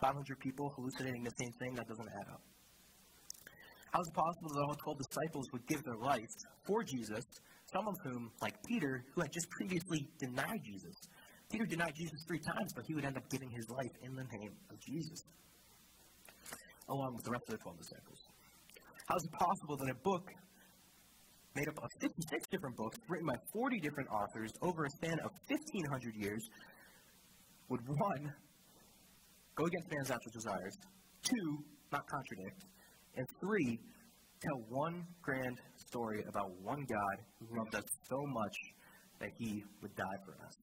500 0.00 0.38
people 0.40 0.72
hallucinating 0.76 1.22
the 1.24 1.32
same 1.38 1.52
thing, 1.60 1.74
that 1.74 1.86
doesn't 1.88 2.08
add 2.08 2.28
up. 2.32 2.42
How 3.92 4.00
is 4.00 4.08
it 4.08 4.16
possible 4.16 4.48
that 4.56 4.64
all 4.68 4.76
12 4.96 4.98
disciples 5.04 5.46
would 5.52 5.66
give 5.68 5.84
their 5.84 6.00
life 6.00 6.32
for 6.66 6.82
Jesus, 6.82 7.24
some 7.72 7.86
of 7.86 7.94
whom, 8.04 8.30
like 8.40 8.54
Peter, 8.66 9.04
who 9.14 9.20
had 9.20 9.30
just 9.30 9.48
previously 9.50 10.08
denied 10.18 10.60
Jesus? 10.64 10.96
Peter 11.50 11.66
denied 11.66 11.92
Jesus 11.94 12.24
three 12.26 12.40
times, 12.40 12.72
but 12.74 12.84
he 12.88 12.94
would 12.94 13.04
end 13.04 13.16
up 13.16 13.28
giving 13.28 13.50
his 13.50 13.68
life 13.68 13.92
in 14.02 14.16
the 14.16 14.24
name 14.40 14.56
of 14.70 14.80
Jesus, 14.80 15.20
along 16.88 17.14
with 17.14 17.24
the 17.24 17.30
rest 17.30 17.44
of 17.48 17.52
the 17.52 17.62
12 17.62 17.78
disciples. 17.78 18.31
How 19.08 19.16
is 19.16 19.24
it 19.24 19.32
possible 19.32 19.76
that 19.76 19.90
a 19.90 19.98
book 20.02 20.30
made 21.54 21.68
up 21.68 21.76
of 21.82 21.90
56 22.00 22.48
different 22.50 22.76
books, 22.76 22.98
written 23.08 23.26
by 23.26 23.36
40 23.52 23.80
different 23.80 24.08
authors 24.10 24.50
over 24.62 24.84
a 24.84 24.90
span 24.90 25.18
of 25.20 25.30
1,500 25.48 26.14
years, 26.16 26.42
would 27.68 27.80
one, 27.86 28.32
go 29.54 29.64
against 29.64 29.90
man's 29.90 30.08
natural 30.08 30.32
desires, 30.32 30.74
two, 31.22 31.58
not 31.92 32.06
contradict, 32.06 32.64
and 33.16 33.26
three, 33.40 33.78
tell 34.40 34.58
one 34.68 35.04
grand 35.20 35.58
story 35.76 36.24
about 36.28 36.50
one 36.62 36.84
God 36.88 37.16
who 37.38 37.58
loved 37.58 37.74
us 37.74 37.84
so 38.08 38.18
much 38.26 38.56
that 39.20 39.30
he 39.38 39.62
would 39.82 39.94
die 39.94 40.18
for 40.24 40.32
us. 40.44 40.54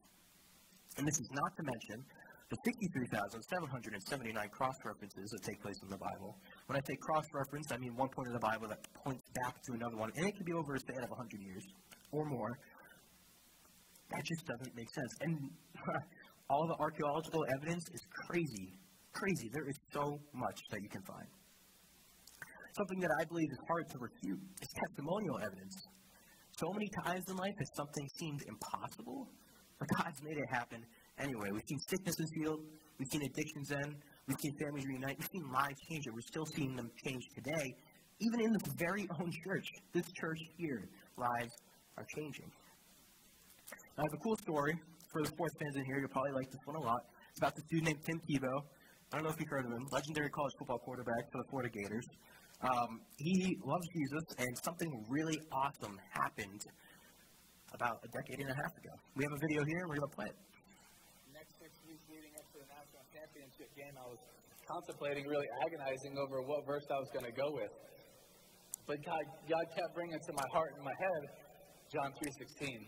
And 0.97 1.07
this 1.07 1.19
is 1.19 1.29
not 1.31 1.55
to 1.57 1.63
mention 1.63 2.05
the 2.49 2.57
63,779 2.65 4.49
cross 4.49 4.73
references 4.83 5.29
that 5.29 5.43
take 5.43 5.61
place 5.61 5.77
in 5.83 5.89
the 5.89 5.97
Bible. 5.97 6.35
When 6.65 6.77
I 6.77 6.81
say 6.81 6.95
cross 6.97 7.25
reference, 7.31 7.71
I 7.71 7.77
mean 7.77 7.95
one 7.95 8.09
point 8.09 8.27
of 8.27 8.33
the 8.33 8.41
Bible 8.41 8.67
that 8.69 8.81
points 9.05 9.21
back 9.45 9.61
to 9.69 9.73
another 9.73 9.97
one, 9.97 10.09
and 10.15 10.25
it 10.25 10.35
can 10.35 10.45
be 10.45 10.53
over 10.53 10.73
a 10.73 10.79
span 10.79 11.03
of 11.03 11.09
100 11.09 11.41
years 11.41 11.63
or 12.11 12.25
more. 12.25 12.57
That 14.09 14.25
just 14.25 14.45
doesn't 14.47 14.75
make 14.75 14.89
sense. 14.89 15.13
And 15.21 15.37
all 16.49 16.65
the 16.65 16.75
archaeological 16.81 17.45
evidence 17.53 17.85
is 17.93 18.01
crazy. 18.25 18.73
Crazy. 19.13 19.49
There 19.53 19.69
is 19.69 19.77
so 19.93 20.17
much 20.33 20.57
that 20.71 20.81
you 20.81 20.89
can 20.89 21.03
find. 21.05 21.29
Something 22.77 22.99
that 23.01 23.11
I 23.21 23.25
believe 23.25 23.49
is 23.51 23.61
hard 23.67 23.85
to 23.93 23.97
refute 23.99 24.41
is 24.61 24.69
testimonial 24.89 25.37
evidence. 25.37 25.77
So 26.57 26.73
many 26.73 26.89
times 27.05 27.29
in 27.29 27.37
life 27.37 27.53
has 27.59 27.69
something 27.77 28.09
seemed 28.17 28.41
impossible, 28.49 29.29
but 29.77 29.87
God's 30.01 30.21
made 30.23 30.37
it 30.37 30.49
happen 30.49 30.81
anyway. 31.19 31.49
We've 31.51 31.67
seen 31.67 31.79
sicknesses 31.87 32.31
healed, 32.35 32.61
we've 32.97 33.07
seen 33.11 33.21
addictions 33.23 33.71
end, 33.71 33.95
we've 34.27 34.39
seen 34.39 34.53
families 34.59 34.85
reunite, 34.87 35.17
we've 35.19 35.29
seen 35.31 35.51
lives 35.51 35.79
change, 35.89 36.05
and 36.07 36.15
we're 36.15 36.27
still 36.27 36.45
seeing 36.45 36.75
them 36.75 36.89
change 37.03 37.23
today, 37.35 37.75
even 38.19 38.41
in 38.41 38.53
this 38.53 38.73
very 38.77 39.07
own 39.19 39.31
church. 39.43 39.67
This 39.93 40.05
church 40.19 40.39
here, 40.57 40.89
lives 41.17 41.53
are 41.97 42.05
changing. 42.15 42.49
Now, 43.97 44.03
I 44.03 44.07
have 44.09 44.13
a 44.13 44.23
cool 44.23 44.37
story 44.37 44.73
for 45.11 45.21
the 45.21 45.27
sports 45.27 45.53
fans 45.59 45.75
in 45.75 45.85
here. 45.85 45.99
You'll 45.99 46.09
probably 46.09 46.31
like 46.31 46.49
this 46.49 46.61
one 46.65 46.77
a 46.77 46.81
lot. 46.81 47.01
It's 47.29 47.39
about 47.39 47.55
this 47.55 47.65
dude 47.69 47.83
named 47.83 47.99
Tim 48.05 48.21
Tebow. 48.29 48.63
I 49.11 49.17
don't 49.17 49.23
know 49.23 49.33
if 49.33 49.39
you've 49.39 49.49
heard 49.49 49.65
of 49.65 49.71
him. 49.71 49.85
Legendary 49.91 50.29
college 50.29 50.53
football 50.57 50.79
quarterback 50.79 51.31
for 51.31 51.41
the 51.41 51.47
Florida 51.49 51.69
Gators. 51.69 52.05
Um, 52.61 53.01
he 53.17 53.57
loves 53.63 53.87
Jesus, 53.95 54.23
and 54.37 54.51
something 54.63 54.91
really 55.07 55.39
awesome 55.51 55.97
happened 56.11 56.61
about 57.73 58.03
a 58.03 58.09
decade 58.11 58.43
and 58.43 58.51
a 58.51 58.57
half 58.59 58.73
ago. 58.77 58.93
We 59.15 59.23
have 59.23 59.31
a 59.31 59.41
video 59.47 59.63
here, 59.63 59.87
we're 59.87 59.97
going 59.97 60.09
to 60.09 60.15
play 60.15 60.27
it. 60.27 60.37
Next 61.31 61.55
six 61.55 61.71
weeks 61.87 62.03
leading 62.11 62.35
up 62.35 62.45
to 62.51 62.59
the 62.59 62.67
national 62.67 63.01
championship 63.19 63.67
game, 63.75 63.91
I 63.99 64.07
was 64.07 64.21
contemplating, 64.63 65.27
really 65.27 65.47
agonizing 65.67 66.15
over 66.15 66.39
what 66.39 66.63
verse 66.63 66.87
I 66.87 67.03
was 67.03 67.11
going 67.11 67.27
to 67.27 67.35
go 67.35 67.51
with. 67.51 67.71
But 68.87 69.03
God, 69.03 69.23
God 69.43 69.65
kept 69.75 69.91
bringing 69.91 70.15
to 70.15 70.31
my 70.31 70.47
heart 70.55 70.71
and 70.79 70.83
my 70.87 70.95
head 70.95 71.21
John 71.91 72.15
3.16. 72.15 72.79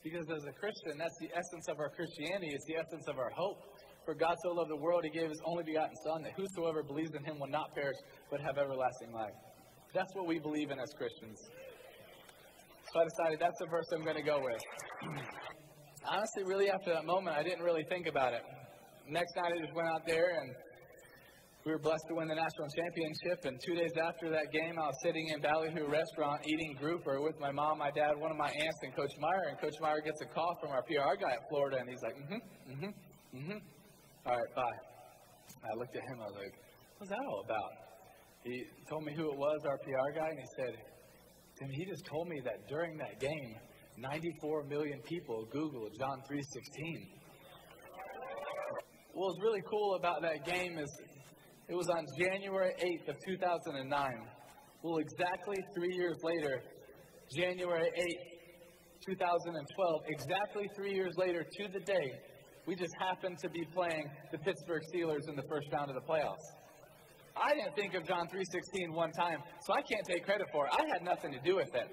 Because 0.00 0.24
as 0.32 0.48
a 0.48 0.54
Christian, 0.56 0.96
that's 0.96 1.18
the 1.20 1.28
essence 1.28 1.68
of 1.68 1.76
our 1.76 1.90
Christianity. 1.92 2.56
It's 2.56 2.64
the 2.64 2.80
essence 2.80 3.04
of 3.04 3.18
our 3.18 3.28
hope. 3.36 3.60
For 4.06 4.14
God 4.14 4.32
so 4.46 4.56
loved 4.56 4.70
the 4.70 4.80
world, 4.80 5.04
he 5.04 5.10
gave 5.10 5.28
his 5.28 5.42
only 5.44 5.64
begotten 5.66 5.96
Son, 6.06 6.22
that 6.22 6.32
whosoever 6.38 6.80
believes 6.80 7.12
in 7.12 7.24
him 7.26 7.36
will 7.36 7.50
not 7.50 7.74
perish, 7.74 7.98
but 8.30 8.40
have 8.40 8.56
everlasting 8.56 9.12
life. 9.12 9.34
That's 9.92 10.08
what 10.14 10.26
we 10.26 10.38
believe 10.38 10.70
in 10.70 10.78
as 10.78 10.88
Christians. 10.96 11.36
So 12.94 13.00
I 13.00 13.04
decided 13.04 13.40
that's 13.44 13.58
the 13.60 13.66
verse 13.66 13.84
I'm 13.92 14.04
going 14.06 14.16
to 14.16 14.24
go 14.24 14.40
with. 14.40 14.62
Honestly, 16.06 16.44
really, 16.46 16.70
after 16.70 16.94
that 16.94 17.04
moment, 17.04 17.36
I 17.36 17.42
didn't 17.42 17.64
really 17.66 17.84
think 17.90 18.06
about 18.06 18.32
it. 18.32 18.46
Next 19.08 19.36
night, 19.36 19.52
I 19.54 19.60
just 19.62 19.74
went 19.74 19.88
out 19.88 20.02
there 20.06 20.40
and 20.40 20.50
we 21.64 21.72
were 21.72 21.78
blessed 21.78 22.02
to 22.08 22.14
win 22.14 22.26
the 22.26 22.34
national 22.34 22.66
championship. 22.74 23.44
And 23.44 23.58
two 23.62 23.74
days 23.74 23.94
after 23.98 24.30
that 24.30 24.50
game, 24.50 24.74
I 24.78 24.86
was 24.86 24.98
sitting 25.02 25.28
in 25.34 25.40
Ballyhoo 25.40 25.86
restaurant 25.86 26.42
eating 26.46 26.74
grouper 26.78 27.20
with 27.20 27.38
my 27.38 27.50
mom, 27.50 27.78
my 27.78 27.90
dad, 27.90 28.18
one 28.18 28.30
of 28.30 28.36
my 28.36 28.50
aunts, 28.50 28.80
and 28.82 28.94
Coach 28.94 29.10
Meyer. 29.18 29.50
And 29.50 29.58
Coach 29.58 29.74
Meyer 29.80 30.00
gets 30.02 30.20
a 30.22 30.26
call 30.34 30.50
from 30.60 30.70
our 30.70 30.82
PR 30.82 31.14
guy 31.18 31.34
at 31.38 31.42
Florida, 31.50 31.78
and 31.78 31.88
he's 31.88 32.02
like, 32.02 32.14
mm-hmm, 32.14 32.42
mm-hmm, 32.70 33.38
mm-hmm. 33.38 33.58
All 34.26 34.36
right, 34.38 34.52
bye. 34.54 34.78
I 35.62 35.78
looked 35.78 35.94
at 35.94 36.02
him. 36.02 36.18
I 36.22 36.26
was 36.26 36.38
like, 36.38 36.54
what's 36.98 37.10
that 37.10 37.22
all 37.30 37.42
about? 37.46 37.72
He 38.42 38.62
told 38.90 39.04
me 39.04 39.12
who 39.14 39.30
it 39.30 39.38
was, 39.38 39.58
our 39.66 39.78
PR 39.78 40.18
guy, 40.18 40.30
and 40.30 40.38
he 40.38 40.48
said, 40.58 40.74
Tim, 41.58 41.70
he 41.70 41.84
just 41.86 42.06
told 42.06 42.28
me 42.28 42.40
that 42.44 42.66
during 42.68 42.96
that 42.98 43.18
game, 43.18 43.54
94 43.98 44.64
million 44.64 45.00
people 45.02 45.46
Googled 45.54 45.98
John 45.98 46.22
3.16. 46.30 47.25
What 49.16 49.32
was 49.32 49.40
really 49.40 49.64
cool 49.64 49.96
about 49.96 50.20
that 50.20 50.44
game 50.44 50.76
is 50.76 50.92
it 51.70 51.74
was 51.74 51.88
on 51.88 52.04
January 52.20 52.76
8th 52.76 53.08
of 53.08 53.16
2009. 53.24 53.88
Well, 54.82 54.98
exactly 54.98 55.56
three 55.74 55.96
years 55.96 56.20
later, 56.22 56.60
January 57.34 57.88
8, 57.96 58.04
2012, 59.08 60.02
exactly 60.12 60.68
three 60.76 60.92
years 60.92 61.14
later 61.16 61.42
to 61.48 61.64
the 61.72 61.80
day, 61.80 62.12
we 62.66 62.76
just 62.76 62.92
happened 63.00 63.38
to 63.40 63.48
be 63.48 63.64
playing 63.72 64.04
the 64.32 64.38
Pittsburgh 64.44 64.82
Steelers 64.92 65.24
in 65.30 65.34
the 65.34 65.48
first 65.48 65.72
round 65.72 65.88
of 65.88 65.96
the 65.96 66.04
playoffs. 66.04 66.44
I 67.40 67.54
didn't 67.54 67.74
think 67.74 67.94
of 67.94 68.04
John 68.04 68.28
3.16 68.28 68.92
one 68.92 69.12
time, 69.12 69.40
so 69.64 69.72
I 69.72 69.80
can't 69.80 70.04
take 70.12 70.26
credit 70.26 70.46
for 70.52 70.66
it. 70.66 70.72
I 70.76 70.84
had 70.92 71.02
nothing 71.02 71.32
to 71.32 71.40
do 71.40 71.56
with 71.56 71.72
it. 71.72 71.88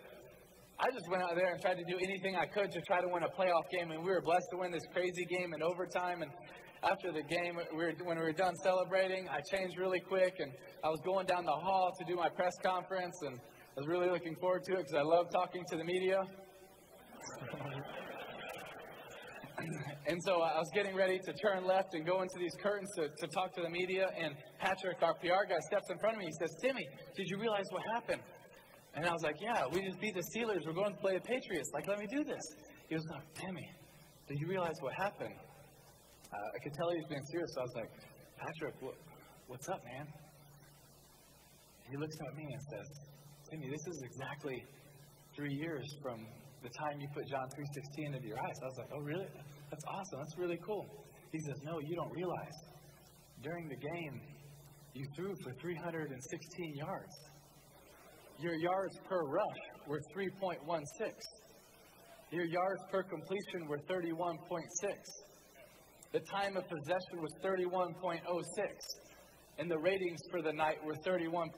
I 0.77 0.91
just 0.91 1.07
went 1.09 1.23
out 1.23 1.39
there 1.39 1.53
and 1.53 1.61
tried 1.61 1.79
to 1.79 1.87
do 1.87 1.95
anything 2.03 2.35
I 2.35 2.47
could 2.47 2.69
to 2.69 2.81
try 2.81 2.99
to 2.99 3.07
win 3.07 3.23
a 3.23 3.31
playoff 3.31 3.63
game, 3.71 3.91
and 3.91 4.03
we 4.03 4.11
were 4.11 4.19
blessed 4.19 4.47
to 4.51 4.57
win 4.59 4.71
this 4.71 4.83
crazy 4.91 5.23
game 5.23 5.53
in 5.53 5.63
overtime. 5.63 6.21
And 6.21 6.31
after 6.89 7.11
the 7.11 7.23
game, 7.23 7.57
we 7.71 7.77
were, 7.77 7.93
when 8.03 8.17
we 8.17 8.23
were 8.23 8.33
done 8.33 8.55
celebrating, 8.63 9.27
I 9.29 9.41
changed 9.55 9.77
really 9.77 9.99
quick, 9.99 10.35
and 10.39 10.51
I 10.83 10.89
was 10.89 10.99
going 11.05 11.25
down 11.25 11.45
the 11.45 11.51
hall 11.51 11.91
to 11.97 12.05
do 12.05 12.15
my 12.15 12.29
press 12.29 12.53
conference, 12.63 13.15
and 13.23 13.39
I 13.39 13.77
was 13.77 13.87
really 13.87 14.09
looking 14.09 14.35
forward 14.35 14.63
to 14.65 14.73
it 14.73 14.79
because 14.79 14.95
I 14.95 15.01
love 15.01 15.31
talking 15.31 15.63
to 15.71 15.77
the 15.77 15.83
media. 15.83 16.17
and 20.07 20.19
so 20.25 20.41
I 20.41 20.59
was 20.59 20.69
getting 20.73 20.95
ready 20.95 21.19
to 21.19 21.33
turn 21.33 21.65
left 21.65 21.93
and 21.93 22.05
go 22.05 22.21
into 22.21 22.35
these 22.37 22.55
curtains 22.61 22.89
to, 22.97 23.07
to 23.07 23.27
talk 23.33 23.55
to 23.55 23.61
the 23.61 23.69
media, 23.69 24.09
and 24.17 24.35
Patrick, 24.59 25.01
our 25.01 25.13
PR 25.15 25.47
guy, 25.47 25.59
steps 25.71 25.89
in 25.89 25.97
front 25.99 26.17
of 26.17 26.19
me. 26.19 26.25
He 26.25 26.33
says, 26.39 26.53
Timmy, 26.61 26.85
did 27.15 27.29
you 27.29 27.39
realize 27.39 27.65
what 27.71 27.83
happened? 27.93 28.21
And 28.95 29.05
I 29.05 29.11
was 29.11 29.23
like, 29.23 29.37
yeah, 29.41 29.63
we 29.71 29.81
just 29.81 29.99
beat 29.99 30.13
the 30.13 30.23
Steelers. 30.35 30.67
We're 30.67 30.73
going 30.73 30.93
to 30.93 30.99
play 30.99 31.15
the 31.15 31.21
Patriots. 31.21 31.71
Like, 31.73 31.87
let 31.87 31.97
me 31.97 32.05
do 32.11 32.23
this. 32.23 32.43
He 32.89 32.95
was 32.95 33.05
like, 33.09 33.23
Timmy, 33.33 33.67
did 34.27 34.37
you 34.39 34.47
realize 34.47 34.75
what 34.81 34.93
happened? 34.93 35.33
Uh, 36.33 36.49
I 36.55 36.57
could 36.63 36.73
tell 36.73 36.89
he 36.89 36.97
was 36.97 37.09
being 37.09 37.27
serious. 37.29 37.49
So 37.53 37.61
I 37.61 37.63
was 37.63 37.75
like, 37.77 37.91
Patrick, 38.41 38.75
what, 38.81 38.97
what's 39.45 39.69
up, 39.69 39.81
man? 39.85 40.07
He 41.89 41.97
looks 41.97 42.17
at 42.17 42.33
me 42.35 42.45
and 42.49 42.61
says, 42.73 42.87
Timmy, 43.51 43.69
this 43.69 43.85
is 43.85 44.01
exactly 44.01 44.57
three 45.35 45.53
years 45.53 45.85
from 46.01 46.25
the 46.63 46.69
time 46.79 46.97
you 46.97 47.07
put 47.13 47.27
John 47.29 47.45
3.16 47.53 48.15
into 48.17 48.27
your 48.27 48.39
eyes. 48.39 48.57
I 48.61 48.65
was 48.65 48.77
like, 48.79 48.91
oh, 48.95 49.03
really? 49.03 49.29
That's 49.69 49.85
awesome. 49.85 50.17
That's 50.25 50.37
really 50.39 50.59
cool. 50.65 50.89
He 51.31 51.39
says, 51.39 51.61
no, 51.63 51.77
you 51.79 51.95
don't 51.95 52.11
realize. 52.15 52.57
During 53.43 53.67
the 53.67 53.75
game, 53.75 54.21
you 54.93 55.05
threw 55.15 55.35
for 55.43 55.53
316 55.61 56.75
yards. 56.75 57.15
Your 58.39 58.55
yards 58.55 58.97
per 59.07 59.21
rush 59.21 59.63
were 59.87 60.01
3.16. 60.15 60.57
Your 62.31 62.45
yards 62.45 62.81
per 62.89 63.03
completion 63.03 63.67
were 63.67 63.77
31.6. 63.89 64.33
The 66.13 66.19
time 66.19 66.55
of 66.57 66.63
possession 66.69 67.21
was 67.21 67.33
31.06. 67.43 68.21
And 69.57 69.69
the 69.69 69.77
ratings 69.79 70.19
for 70.29 70.43
the 70.43 70.53
night 70.53 70.77
were 70.85 70.93
31.6. 71.05 71.49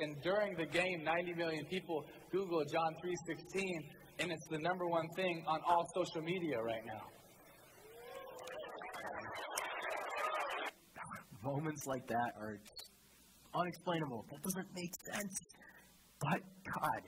And 0.00 0.16
during 0.22 0.56
the 0.56 0.64
game, 0.64 1.04
90 1.04 1.34
million 1.34 1.66
people 1.66 2.04
Google 2.30 2.62
John 2.72 2.94
3.16, 3.04 3.64
and 4.18 4.32
it's 4.32 4.46
the 4.50 4.58
number 4.58 4.86
one 4.86 5.06
thing 5.14 5.44
on 5.46 5.60
all 5.68 5.84
social 5.94 6.22
media 6.22 6.56
right 6.62 6.84
now. 6.86 7.02
Moments 11.44 11.82
like 11.86 12.06
that 12.06 12.32
are 12.40 12.58
unexplainable. 13.54 14.24
That 14.30 14.42
doesn't 14.42 14.68
make 14.74 14.92
sense. 15.12 15.38
But 16.20 16.40
God. 16.64 17.02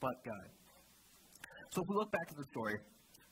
But 0.00 0.16
God. 0.24 0.48
So 1.70 1.82
if 1.82 1.88
we 1.88 1.94
look 1.96 2.12
back 2.12 2.28
at 2.28 2.36
the 2.36 2.44
story, 2.50 2.78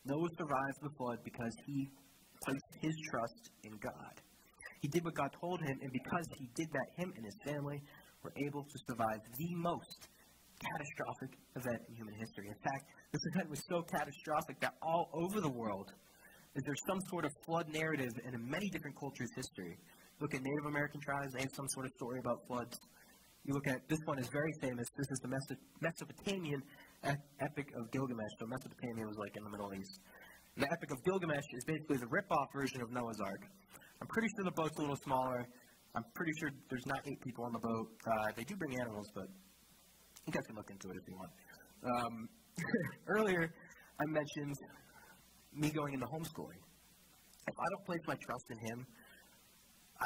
Noah 0.07 0.29
survives 0.39 0.79
the 0.83 0.91
flood 0.97 1.19
because 1.25 1.53
he 1.67 1.91
placed 2.47 2.71
his 2.81 2.95
trust 3.11 3.51
in 3.65 3.73
God. 3.83 4.15
He 4.81 4.89
did 4.89 5.05
what 5.05 5.15
God 5.15 5.31
told 5.41 5.61
him, 5.61 5.79
and 5.81 5.91
because 5.93 6.27
he 6.39 6.49
did 6.55 6.69
that, 6.73 6.87
him 6.97 7.13
and 7.17 7.25
his 7.25 7.37
family 7.45 7.81
were 8.23 8.33
able 8.47 8.63
to 8.65 8.77
survive 8.89 9.21
the 9.39 9.55
most 9.57 10.09
catastrophic 10.61 11.33
event 11.57 11.81
in 11.89 11.95
human 11.97 12.15
history. 12.15 12.49
In 12.49 12.61
fact, 12.63 12.85
this 13.13 13.23
event 13.35 13.51
was 13.51 13.61
so 13.69 13.83
catastrophic 13.83 14.61
that 14.61 14.75
all 14.83 15.09
over 15.13 15.41
the 15.41 15.51
world, 15.51 15.93
there's 16.55 16.85
some 16.87 17.01
sort 17.11 17.25
of 17.25 17.33
flood 17.45 17.69
narrative 17.73 18.13
in 18.25 18.33
many 18.49 18.69
different 18.71 18.97
cultures' 18.99 19.33
history. 19.35 19.77
Look 20.21 20.35
at 20.35 20.41
Native 20.41 20.67
American 20.69 21.01
tribes, 21.01 21.33
they 21.35 21.43
have 21.43 21.55
some 21.55 21.67
sort 21.75 21.87
of 21.87 21.93
story 21.97 22.21
about 22.21 22.39
floods. 22.47 22.79
You 23.45 23.53
look 23.53 23.67
at 23.69 23.83
this 23.89 23.99
one 24.07 24.19
is 24.19 24.29
very 24.33 24.53
famous. 24.63 24.87
This 24.97 25.11
is 25.11 25.19
the 25.21 25.29
Mesopotamian 25.83 26.63
Epic 27.05 27.69
of 27.77 27.91
Gilgamesh. 27.91 28.35
So 28.41 28.47
Mesopotamia 28.47 29.05
was 29.05 29.19
like 29.19 29.37
in 29.37 29.45
the 29.45 29.51
Middle 29.51 29.75
East. 29.75 30.01
The 30.57 30.71
Epic 30.71 30.91
of 30.93 31.03
Gilgamesh 31.03 31.51
is 31.59 31.65
basically 31.65 31.99
the 31.99 32.07
rip-off 32.07 32.47
version 32.55 32.81
of 32.81 32.93
Noah's 32.93 33.19
Ark. 33.19 33.43
I'm 34.01 34.07
pretty 34.07 34.29
sure 34.37 34.45
the 34.45 34.55
boat's 34.55 34.79
a 34.79 34.83
little 34.83 35.01
smaller. 35.03 35.43
I'm 35.97 36.05
pretty 36.15 36.31
sure 36.39 36.49
there's 36.71 36.87
not 36.87 37.03
eight 37.11 37.21
people 37.27 37.45
on 37.45 37.53
the 37.53 37.59
boat. 37.59 37.91
Uh, 38.07 38.31
they 38.37 38.45
do 38.45 38.55
bring 38.55 38.79
animals, 38.79 39.11
but 39.17 39.27
you 40.27 40.33
guys 40.33 40.47
can 40.47 40.55
look 40.55 40.71
into 40.71 40.91
it 40.91 40.97
if 40.97 41.03
you 41.11 41.17
want. 41.19 41.31
Um, 41.83 42.29
earlier, 43.09 43.51
I 43.99 44.05
mentioned 44.07 44.55
me 45.59 45.71
going 45.71 45.95
into 45.95 46.07
homeschooling. 46.07 46.63
If 47.51 47.57
I 47.59 47.67
don't 47.75 47.85
place 47.85 48.05
my 48.07 48.15
trust 48.15 48.47
in 48.51 48.59
Him, 48.71 48.87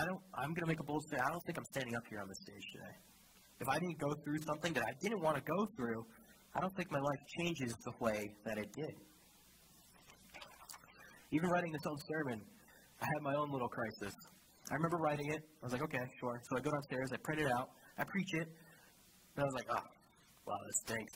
I 0.00 0.04
don't. 0.06 0.20
I'm 0.32 0.56
going 0.56 0.64
to 0.64 0.72
make 0.72 0.80
a 0.80 0.88
bold 0.88 1.04
statement. 1.04 1.28
I 1.28 1.30
don't 1.30 1.44
think 1.44 1.58
I'm 1.58 1.68
standing 1.76 1.94
up 1.94 2.04
here 2.08 2.20
on 2.20 2.28
the 2.28 2.38
stage 2.40 2.64
today. 2.72 2.96
If 3.60 3.68
I 3.68 3.78
didn't 3.78 3.98
go 4.00 4.16
through 4.24 4.40
something 4.48 4.72
that 4.72 4.84
I 4.88 4.92
didn't 5.02 5.20
want 5.20 5.36
to 5.36 5.44
go 5.44 5.68
through, 5.76 6.04
I 6.56 6.60
don't 6.60 6.74
think 6.74 6.90
my 6.90 7.00
life 7.00 7.20
changes 7.36 7.74
the 7.84 7.92
way 8.00 8.32
that 8.46 8.56
it 8.56 8.72
did. 8.72 8.96
Even 11.30 11.48
writing 11.50 11.72
this 11.72 11.86
own 11.88 11.98
sermon, 12.08 12.40
I 13.00 13.04
had 13.04 13.20
my 13.22 13.34
own 13.34 13.50
little 13.52 13.68
crisis. 13.68 14.14
I 14.70 14.74
remember 14.74 14.98
writing 14.98 15.28
it. 15.32 15.42
I 15.62 15.62
was 15.66 15.72
like, 15.72 15.82
okay, 15.82 16.04
sure. 16.20 16.40
So 16.50 16.58
I 16.58 16.60
go 16.60 16.70
downstairs, 16.70 17.08
I 17.12 17.18
print 17.24 17.40
it 17.40 17.50
out, 17.52 17.68
I 17.98 18.04
preach 18.04 18.32
it, 18.34 18.48
and 18.48 19.38
I 19.40 19.44
was 19.44 19.56
like, 19.56 19.68
oh, 19.70 19.84
wow, 20.46 20.60
this 20.66 20.78
stinks. 20.84 21.14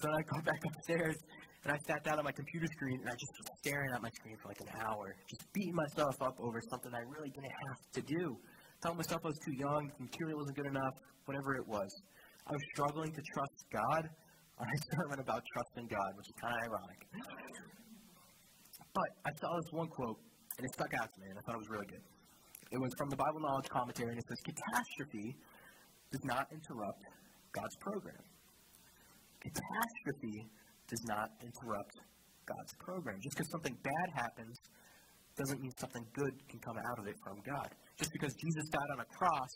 So 0.00 0.08
I 0.08 0.20
go 0.22 0.36
back 0.50 0.60
upstairs, 0.64 1.16
and 1.64 1.72
I 1.72 1.78
sat 1.86 2.04
down 2.04 2.18
on 2.18 2.24
my 2.24 2.32
computer 2.32 2.66
screen, 2.76 3.00
and 3.00 3.08
I 3.08 3.16
just 3.16 3.32
was 3.40 3.48
staring 3.60 3.90
at 3.92 4.02
my 4.02 4.10
screen 4.20 4.36
for 4.40 4.48
like 4.48 4.60
an 4.60 4.72
hour, 4.84 5.16
just 5.28 5.44
beating 5.52 5.74
myself 5.74 6.16
up 6.20 6.36
over 6.40 6.60
something 6.70 6.92
I 6.92 7.04
really 7.08 7.30
didn't 7.32 7.52
have 7.52 7.80
to 7.98 8.02
do 8.04 8.36
telling 8.84 9.00
myself 9.00 9.24
I 9.24 9.28
was 9.32 9.40
too 9.40 9.56
young, 9.56 9.88
the 9.96 10.04
material 10.04 10.36
wasn't 10.36 10.56
good 10.60 10.68
enough, 10.68 10.94
whatever 11.24 11.56
it 11.56 11.66
was. 11.66 11.88
I 12.44 12.52
was 12.52 12.60
struggling 12.76 13.08
to 13.16 13.22
trust 13.32 13.58
God 13.72 14.04
on 14.60 14.66
a 14.68 14.76
sermon 14.92 15.18
about 15.24 15.40
trusting 15.40 15.88
God, 15.88 16.10
which 16.20 16.28
is 16.28 16.36
kind 16.36 16.52
of 16.52 16.60
ironic. 16.68 17.00
But 18.94 19.10
I 19.26 19.30
saw 19.34 19.50
this 19.58 19.70
one 19.74 19.88
quote, 19.88 20.18
and 20.56 20.62
it 20.64 20.72
stuck 20.72 20.94
out 20.94 21.10
to 21.10 21.18
me, 21.20 21.26
and 21.30 21.38
I 21.38 21.42
thought 21.42 21.58
it 21.58 21.62
was 21.66 21.68
really 21.68 21.90
good. 21.90 22.04
It 22.70 22.78
was 22.78 22.94
from 22.96 23.10
the 23.10 23.18
Bible 23.18 23.42
Knowledge 23.42 23.68
Commentary, 23.68 24.10
and 24.14 24.18
it 24.18 24.26
says, 24.26 24.40
Catastrophe 24.46 25.34
does 26.10 26.24
not 26.24 26.46
interrupt 26.54 27.02
God's 27.50 27.76
program. 27.82 28.22
Catastrophe 29.42 30.46
does 30.86 31.02
not 31.10 31.28
interrupt 31.42 31.96
God's 32.46 32.72
program. 32.78 33.18
Just 33.20 33.36
because 33.36 33.50
something 33.50 33.76
bad 33.82 34.08
happens 34.14 34.56
doesn't 35.36 35.60
mean 35.60 35.74
something 35.76 36.06
good 36.14 36.34
can 36.48 36.60
come 36.60 36.78
out 36.78 36.98
of 36.98 37.06
it 37.10 37.18
from 37.18 37.42
God. 37.42 37.74
Just 37.98 38.12
because 38.14 38.32
Jesus 38.38 38.64
died 38.70 38.90
on 38.94 39.00
a 39.02 39.08
cross, 39.10 39.52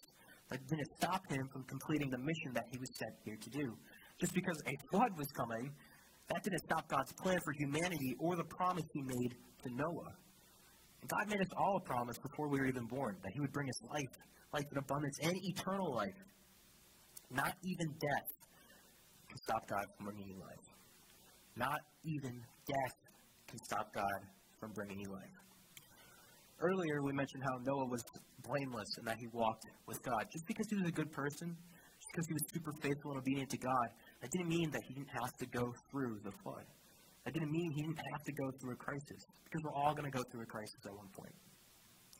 that 0.51 0.59
didn't 0.67 0.91
stop 0.97 1.23
him 1.31 1.47
from 1.53 1.63
completing 1.65 2.11
the 2.11 2.19
mission 2.19 2.51
that 2.55 2.67
he 2.73 2.79
was 2.79 2.89
sent 2.99 3.15
here 3.25 3.37
to 3.37 3.51
do. 3.51 3.67
Just 4.19 4.35
because 4.35 4.57
a 4.67 4.75
flood 4.91 5.13
was 5.17 5.29
coming, 5.37 5.71
that 6.29 6.43
didn't 6.45 6.61
stop 6.61 6.89
God's 6.89 7.13
plan 7.23 7.39
for 7.45 7.53
humanity 7.53 8.15
or 8.21 8.37
the 8.37 8.45
promise 8.45 8.85
he 8.93 9.03
made 9.03 9.33
to 9.65 9.69
Noah. 9.75 10.13
And 11.01 11.09
God 11.09 11.29
made 11.29 11.41
us 11.41 11.53
all 11.57 11.77
a 11.77 11.85
promise 11.89 12.19
before 12.19 12.49
we 12.49 12.59
were 12.59 12.67
even 12.67 12.87
born 12.87 13.17
that 13.23 13.33
he 13.33 13.41
would 13.41 13.53
bring 13.53 13.69
us 13.69 13.81
life, 13.91 14.15
life 14.53 14.65
in 14.73 14.79
abundance, 14.79 15.17
and 15.23 15.35
eternal 15.37 15.95
life. 15.95 16.19
Not 17.31 17.55
even 17.65 17.87
death 18.01 18.29
can 19.29 19.39
stop 19.45 19.69
God 19.69 19.85
from 19.97 20.07
bringing 20.07 20.29
you 20.29 20.41
life. 20.41 20.67
Not 21.57 21.81
even 22.05 22.41
death 22.67 22.97
can 23.49 23.59
stop 23.65 23.93
God 23.95 24.21
from 24.61 24.73
bringing 24.73 25.01
you 25.01 25.11
life. 25.13 25.37
Earlier, 26.61 27.03
we 27.03 27.13
mentioned 27.13 27.43
how 27.45 27.59
Noah 27.63 27.87
was 27.87 28.03
blameless 28.43 28.89
and 28.99 29.07
that 29.07 29.17
he 29.19 29.29
walked 29.33 29.65
with 29.87 30.03
God. 30.03 30.27
Just 30.33 30.47
because 30.47 30.67
he 30.69 30.77
was 30.77 30.89
a 30.89 30.93
good 30.93 31.13
person, 31.13 31.55
just 31.55 32.09
because 32.11 32.27
he 32.27 32.35
was 32.35 32.45
super 32.53 32.73
faithful 32.83 33.13
and 33.13 33.21
obedient 33.21 33.51
to 33.51 33.59
God, 33.59 33.87
that 34.21 34.31
didn't 34.31 34.49
mean 34.49 34.71
that 34.71 34.83
he 34.87 34.95
didn't 34.95 35.15
have 35.15 35.33
to 35.39 35.47
go 35.47 35.73
through 35.91 36.21
the 36.25 36.33
flood. 36.43 36.67
That 37.25 37.35
didn't 37.35 37.53
mean 37.53 37.71
he 37.75 37.83
didn't 37.83 38.01
have 38.13 38.25
to 38.25 38.33
go 38.33 38.51
through 38.61 38.73
a 38.73 38.77
crisis, 38.77 39.21
because 39.45 39.61
we're 39.65 39.79
all 39.79 39.95
going 39.95 40.11
to 40.11 40.17
go 40.17 40.25
through 40.33 40.43
a 40.43 40.51
crisis 40.51 40.81
at 40.87 40.95
one 40.97 41.09
point. 41.13 41.35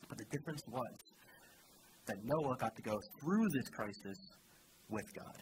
But 0.07 0.17
the 0.17 0.25
difference 0.31 0.61
was 0.67 0.95
that 2.07 2.17
Noah 2.23 2.57
got 2.57 2.75
to 2.75 2.81
go 2.81 2.97
through 3.21 3.45
this 3.53 3.69
crisis 3.69 4.17
with 4.89 5.05
God. 5.15 5.37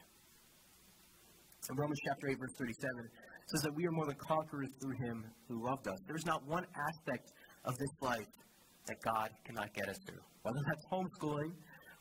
In 1.70 1.76
Romans 1.76 2.00
chapter 2.08 2.30
8, 2.30 2.40
verse 2.40 2.56
37, 2.58 3.10
says 3.52 3.62
that 3.64 3.76
we 3.76 3.86
are 3.86 3.92
more 3.92 4.06
than 4.06 4.16
conquerors 4.16 4.70
through 4.80 4.96
him 5.04 5.26
who 5.48 5.64
loved 5.64 5.88
us. 5.88 6.00
There's 6.08 6.26
not 6.26 6.40
one 6.48 6.64
aspect 6.64 7.32
of 7.66 7.76
this 7.76 7.94
life 8.02 8.32
that 8.88 8.96
God 9.04 9.30
cannot 9.46 9.74
get 9.74 9.90
us 9.90 9.98
through. 10.08 10.24
Whether 10.44 10.64
that's 10.68 10.86
homeschooling, 10.92 11.52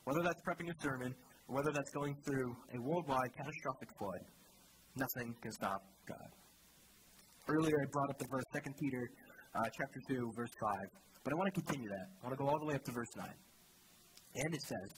whether 0.05 0.23
that's 0.23 0.41
prepping 0.47 0.71
a 0.71 0.77
sermon, 0.83 1.15
or 1.49 1.57
whether 1.57 1.73
that's 1.75 1.91
going 1.91 2.15
through 2.25 2.55
a 2.75 2.81
worldwide 2.83 3.31
catastrophic 3.37 3.91
flood, 3.99 4.23
nothing 4.97 5.35
can 5.41 5.53
stop 5.53 5.83
God. 6.09 6.31
Earlier, 7.49 7.77
I 7.81 7.87
brought 7.93 8.11
up 8.11 8.19
the 8.19 8.27
verse 8.31 8.45
2 8.53 8.73
Peter 8.81 9.09
uh, 9.55 9.69
chapter 9.79 10.01
2, 10.09 10.33
verse 10.35 10.51
5. 10.61 10.73
But 11.23 11.33
I 11.33 11.37
want 11.37 11.55
to 11.55 11.61
continue 11.61 11.89
that. 11.89 12.07
I 12.23 12.27
want 12.27 12.39
to 12.39 12.43
go 12.43 12.49
all 12.49 12.59
the 12.59 12.67
way 12.67 12.75
up 12.75 12.85
to 12.85 12.93
verse 12.93 13.15
9. 13.17 13.27
And 13.27 14.55
it 14.55 14.63
says, 14.63 14.91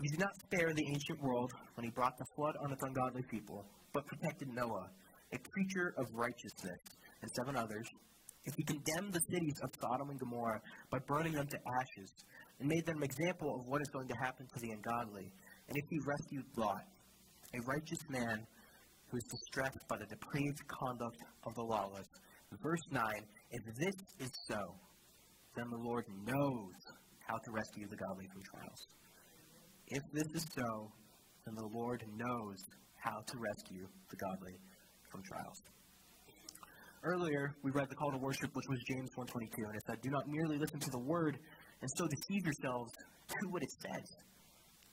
He 0.00 0.08
did 0.08 0.20
not 0.20 0.34
spare 0.46 0.72
the 0.72 0.86
ancient 0.86 1.20
world 1.22 1.50
when 1.74 1.84
he 1.84 1.90
brought 1.90 2.16
the 2.16 2.24
flood 2.36 2.54
on 2.64 2.72
its 2.72 2.82
ungodly 2.82 3.22
people, 3.30 3.64
but 3.92 4.06
protected 4.06 4.48
Noah, 4.54 4.88
a 5.32 5.38
preacher 5.52 5.94
of 5.98 6.06
righteousness, 6.14 6.80
and 7.22 7.30
seven 7.36 7.56
others. 7.56 7.86
If 8.44 8.54
he 8.56 8.64
condemned 8.64 9.12
the 9.12 9.20
cities 9.30 9.54
of 9.62 9.70
Sodom 9.80 10.08
and 10.10 10.18
Gomorrah 10.18 10.60
by 10.90 10.98
burning 11.06 11.32
them 11.32 11.46
to 11.46 11.58
ashes, 11.58 12.10
and 12.58 12.68
made 12.68 12.86
them 12.86 12.96
an 12.98 13.04
example 13.04 13.60
of 13.60 13.66
what 13.66 13.80
is 13.82 13.88
going 13.88 14.08
to 14.08 14.16
happen 14.22 14.46
to 14.46 14.60
the 14.60 14.70
ungodly, 14.70 15.32
and 15.68 15.76
if 15.76 15.84
he 15.90 15.98
rescued 16.06 16.44
Lot, 16.56 16.84
a 17.54 17.60
righteous 17.66 18.00
man 18.08 18.46
who 19.10 19.16
is 19.16 19.24
distressed 19.24 19.84
by 19.88 19.96
the 19.98 20.06
depraved 20.06 20.60
conduct 20.68 21.18
of 21.44 21.54
the 21.54 21.62
lawless. 21.62 22.06
Verse 22.62 22.86
9 22.90 23.02
If 23.50 23.62
this 23.76 23.94
is 24.18 24.30
so, 24.48 24.74
then 25.56 25.66
the 25.70 25.78
Lord 25.78 26.04
knows 26.24 26.74
how 27.26 27.36
to 27.36 27.50
rescue 27.50 27.86
the 27.88 27.96
godly 27.96 28.26
from 28.32 28.42
trials. 28.42 28.80
If 29.88 30.02
this 30.12 30.42
is 30.42 30.46
so, 30.54 30.92
then 31.46 31.54
the 31.54 31.68
Lord 31.72 32.02
knows 32.14 32.58
how 32.96 33.22
to 33.26 33.34
rescue 33.38 33.86
the 34.10 34.16
godly 34.16 34.56
from 35.10 35.22
trials. 35.22 35.62
Earlier, 37.02 37.54
we 37.62 37.70
read 37.70 37.88
the 37.88 37.96
call 37.96 38.12
to 38.12 38.18
worship, 38.18 38.50
which 38.52 38.66
was 38.68 38.78
James 38.86 39.10
1.22, 39.16 39.48
and 39.56 39.74
it 39.74 39.82
said, 39.86 39.96
Do 40.02 40.10
not 40.10 40.28
merely 40.28 40.58
listen 40.58 40.78
to 40.80 40.90
the 40.90 40.98
word 40.98 41.38
and 41.80 41.90
so 41.96 42.06
deceive 42.06 42.44
yourselves. 42.44 42.92
Do 43.40 43.48
what 43.48 43.62
it 43.62 43.70
says. 43.70 44.06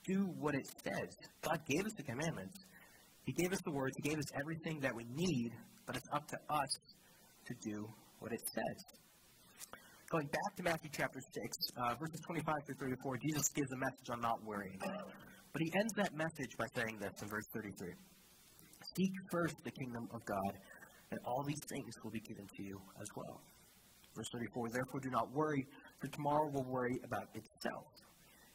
Do 0.08 0.24
what 0.40 0.56
it 0.56 0.66
says. 0.86 1.10
God 1.42 1.60
gave 1.68 1.86
us 1.86 1.92
the 1.98 2.04
commandments. 2.04 2.64
He 3.28 3.34
gave 3.34 3.52
us 3.52 3.60
the 3.66 3.72
words. 3.72 3.94
He 4.02 4.10
gave 4.10 4.18
us 4.18 4.32
everything 4.40 4.80
that 4.80 4.96
we 4.96 5.04
need, 5.04 5.52
but 5.86 5.98
it's 5.98 6.08
up 6.14 6.26
to 6.30 6.38
us 6.50 6.72
to 7.46 7.54
do 7.60 7.86
what 8.20 8.32
it 8.32 8.40
says. 8.56 8.80
Going 10.10 10.28
back 10.28 10.56
to 10.56 10.64
Matthew 10.64 10.90
chapter 10.96 11.20
6, 11.20 11.58
uh, 11.76 11.96
verses 12.00 12.22
25 12.26 12.56
through 12.66 12.80
34, 12.80 13.18
Jesus 13.18 13.50
gives 13.50 13.70
a 13.74 13.76
message 13.76 14.10
on 14.10 14.22
not 14.22 14.40
worrying. 14.46 14.80
But 15.52 15.62
he 15.62 15.68
ends 15.76 15.92
that 15.98 16.16
message 16.16 16.56
by 16.58 16.68
saying 16.74 17.00
this 17.02 17.12
in 17.22 17.28
verse 17.28 17.44
33 17.54 17.92
Seek 18.96 19.12
first 19.30 19.56
the 19.66 19.72
kingdom 19.72 20.08
of 20.16 20.24
God, 20.24 20.54
and 21.12 21.20
all 21.26 21.44
these 21.44 21.60
things 21.68 21.92
will 22.06 22.12
be 22.12 22.22
given 22.22 22.48
to 22.48 22.64
you 22.64 22.80
as 23.02 23.08
well. 23.14 23.42
Verse 24.16 24.30
34 24.32 24.70
Therefore 24.72 25.00
do 25.02 25.10
not 25.12 25.28
worry, 25.36 25.68
for 26.00 26.08
tomorrow 26.08 26.48
will 26.54 26.66
worry 26.72 26.96
about 27.04 27.28
itself. 27.36 27.92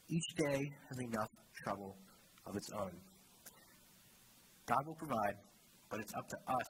Each 0.09 0.29
day 0.49 0.65
has 0.89 0.99
enough 0.99 1.29
trouble 1.63 1.95
of 2.47 2.57
its 2.57 2.71
own. 2.81 3.12
God 4.67 4.87
will 4.87 4.95
provide, 4.95 5.37
but 5.91 6.01
it's 6.01 6.15
up 6.15 6.29
to 6.29 6.37
us 6.49 6.69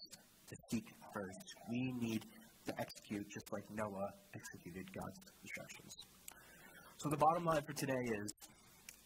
to 0.49 0.57
seek 0.71 0.85
first. 1.15 1.55
We 1.71 1.93
need 2.01 2.25
to 2.67 2.73
execute 2.81 3.29
just 3.31 3.53
like 3.53 3.65
Noah 3.71 4.09
executed 4.35 4.87
God's 4.95 5.21
instructions. 5.43 5.97
So 6.99 7.09
the 7.11 7.17
bottom 7.17 7.45
line 7.45 7.63
for 7.67 7.73
today 7.73 8.03
is 8.23 8.33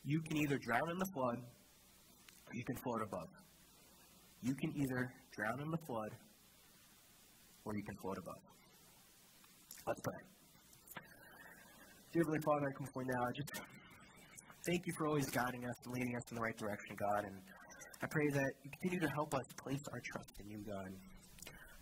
you 0.05 0.21
can 0.21 0.37
either 0.37 0.59
drown 0.59 0.91
in 0.91 0.99
the 0.99 1.11
flood 1.15 1.39
or 2.47 2.53
you 2.55 2.65
can 2.65 2.77
float 2.77 3.03
above. 3.03 3.29
You 4.43 4.55
can 4.55 4.73
either 4.77 5.11
drown 5.35 5.61
in 5.61 5.71
the 5.71 5.79
flood 5.87 6.11
or 7.65 7.75
you 7.75 7.83
can 7.83 7.97
float 7.97 8.19
above. 8.19 8.43
Let's 9.87 10.01
pray. 10.01 10.21
Dear 12.13 12.23
Heavenly 12.23 12.45
Father, 12.45 12.67
I 12.69 12.73
come 12.73 12.87
before 12.87 13.03
you 13.03 13.11
now. 13.13 13.23
I 13.25 13.33
just 13.35 13.53
thank 14.67 14.87
you 14.87 14.93
for 14.97 15.07
always 15.09 15.27
guiding 15.31 15.65
us 15.65 15.75
and 15.85 15.95
leading 15.95 16.17
us 16.17 16.23
in 16.31 16.37
the 16.37 16.43
right 16.43 16.57
direction, 16.57 16.97
God. 16.97 17.25
And 17.25 17.37
I 18.03 18.07
pray 18.07 18.29
that 18.29 18.51
you 18.63 18.71
continue 18.81 19.01
to 19.01 19.13
help 19.15 19.33
us 19.35 19.47
place 19.57 19.81
our 19.93 20.03
trust 20.13 20.33
in 20.41 20.51
you, 20.51 20.61
God. 20.69 20.93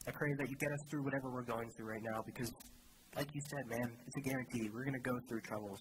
I 0.06 0.12
pray 0.12 0.30
that 0.38 0.46
you 0.48 0.56
get 0.56 0.70
us 0.70 0.82
through 0.90 1.02
whatever 1.02 1.32
we're 1.32 1.48
going 1.48 1.70
through 1.76 1.90
right 1.90 2.04
now 2.04 2.22
because, 2.22 2.50
like 3.16 3.26
you 3.34 3.42
said, 3.50 3.64
man, 3.66 3.88
it's 4.06 4.16
a 4.16 4.24
guarantee. 4.28 4.70
We're 4.72 4.84
going 4.84 5.00
to 5.00 5.08
go 5.10 5.16
through 5.28 5.40
troubles. 5.42 5.80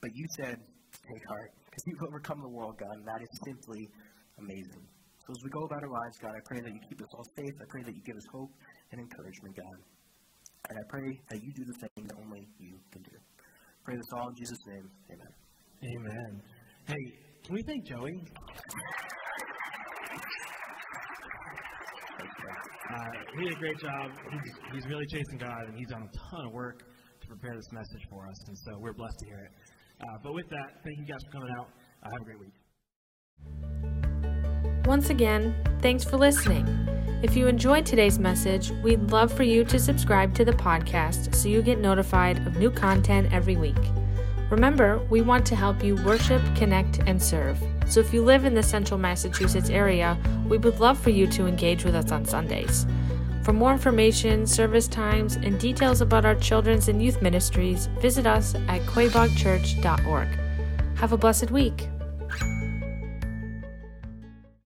But 0.00 0.10
you 0.14 0.26
said, 0.42 0.56
take 0.58 1.24
heart 1.28 1.50
because 1.64 1.82
you've 1.86 2.02
overcome 2.02 2.40
the 2.42 2.52
world, 2.52 2.76
God, 2.76 2.92
and 2.92 3.06
that 3.06 3.22
is 3.22 3.32
simply 3.46 3.88
amazing. 4.38 4.84
So 5.22 5.30
as 5.30 5.40
we 5.44 5.50
go 5.50 5.64
about 5.64 5.80
our 5.80 5.94
lives, 5.94 6.16
God, 6.18 6.34
I 6.34 6.42
pray 6.44 6.60
that 6.60 6.72
you 6.74 6.80
keep 6.90 7.00
us 7.00 7.08
all 7.14 7.24
safe. 7.38 7.54
I 7.56 7.66
pray 7.70 7.82
that 7.86 7.94
you 7.94 8.02
give 8.02 8.16
us 8.16 8.26
hope 8.34 8.50
and 8.90 9.00
encouragement, 9.00 9.54
God. 9.56 9.78
And 10.68 10.76
I 10.78 10.84
pray 10.90 11.08
that 11.30 11.38
you 11.40 11.50
do 11.54 11.64
the 11.64 11.78
thing 11.78 12.04
that 12.10 12.16
only 12.18 12.42
you 12.58 12.74
can 12.90 13.02
do. 13.02 13.16
Pray 13.84 13.96
this 13.96 14.10
all 14.18 14.28
in 14.28 14.34
Jesus' 14.36 14.58
name. 14.66 14.86
Amen. 15.14 15.32
Amen. 15.82 16.42
Hey, 16.86 17.04
can 17.44 17.54
we 17.54 17.62
thank 17.62 17.86
Joey? 17.86 18.18
Uh, 22.92 22.98
he 23.38 23.44
did 23.44 23.54
a 23.54 23.56
great 23.56 23.78
job. 23.78 24.10
He's, 24.30 24.52
he's 24.74 24.86
really 24.86 25.06
chasing 25.06 25.38
God, 25.38 25.68
and 25.68 25.78
he's 25.78 25.88
done 25.88 26.02
a 26.02 26.10
ton 26.30 26.46
of 26.46 26.52
work 26.52 26.84
to 27.20 27.26
prepare 27.26 27.56
this 27.56 27.72
message 27.72 28.06
for 28.10 28.26
us, 28.26 28.36
and 28.48 28.58
so 28.58 28.78
we're 28.78 28.92
blessed 28.92 29.18
to 29.20 29.26
hear 29.26 29.38
it. 29.38 29.50
Uh, 30.02 30.18
but 30.22 30.34
with 30.34 30.48
that, 30.50 30.82
thank 30.84 30.98
you 30.98 31.06
guys 31.06 31.22
for 31.24 31.30
coming 31.30 31.54
out. 31.58 31.68
Uh, 32.02 32.10
have 32.12 32.20
a 32.20 32.24
great 32.24 32.40
week. 32.40 32.52
Once 34.84 35.10
again, 35.10 35.54
thanks 35.80 36.04
for 36.04 36.16
listening. 36.16 36.66
If 37.22 37.36
you 37.36 37.46
enjoyed 37.46 37.86
today's 37.86 38.18
message, 38.18 38.72
we'd 38.82 39.12
love 39.12 39.32
for 39.32 39.44
you 39.44 39.64
to 39.64 39.78
subscribe 39.78 40.34
to 40.34 40.44
the 40.44 40.52
podcast 40.52 41.34
so 41.34 41.48
you 41.48 41.62
get 41.62 41.78
notified 41.78 42.44
of 42.46 42.56
new 42.56 42.70
content 42.70 43.32
every 43.32 43.56
week. 43.56 43.78
Remember, 44.50 44.98
we 45.08 45.22
want 45.22 45.46
to 45.46 45.56
help 45.56 45.84
you 45.84 45.94
worship, 46.04 46.42
connect, 46.56 46.98
and 47.06 47.22
serve. 47.22 47.58
So 47.92 48.00
if 48.00 48.14
you 48.14 48.22
live 48.22 48.46
in 48.46 48.54
the 48.54 48.62
central 48.62 48.98
Massachusetts 48.98 49.68
area, 49.68 50.16
we 50.48 50.56
would 50.56 50.80
love 50.80 50.98
for 50.98 51.10
you 51.10 51.26
to 51.26 51.46
engage 51.46 51.84
with 51.84 51.94
us 51.94 52.10
on 52.10 52.24
Sundays. 52.24 52.86
For 53.42 53.52
more 53.52 53.70
information, 53.70 54.46
service 54.46 54.88
times, 54.88 55.36
and 55.36 55.60
details 55.60 56.00
about 56.00 56.24
our 56.24 56.36
children's 56.36 56.88
and 56.88 57.02
youth 57.02 57.20
ministries, 57.20 57.90
visit 58.00 58.26
us 58.26 58.54
at 58.54 58.80
quaboagchurch.org. 58.86 60.28
Have 60.96 61.12
a 61.12 61.18
blessed 61.18 61.50
week. 61.50 61.90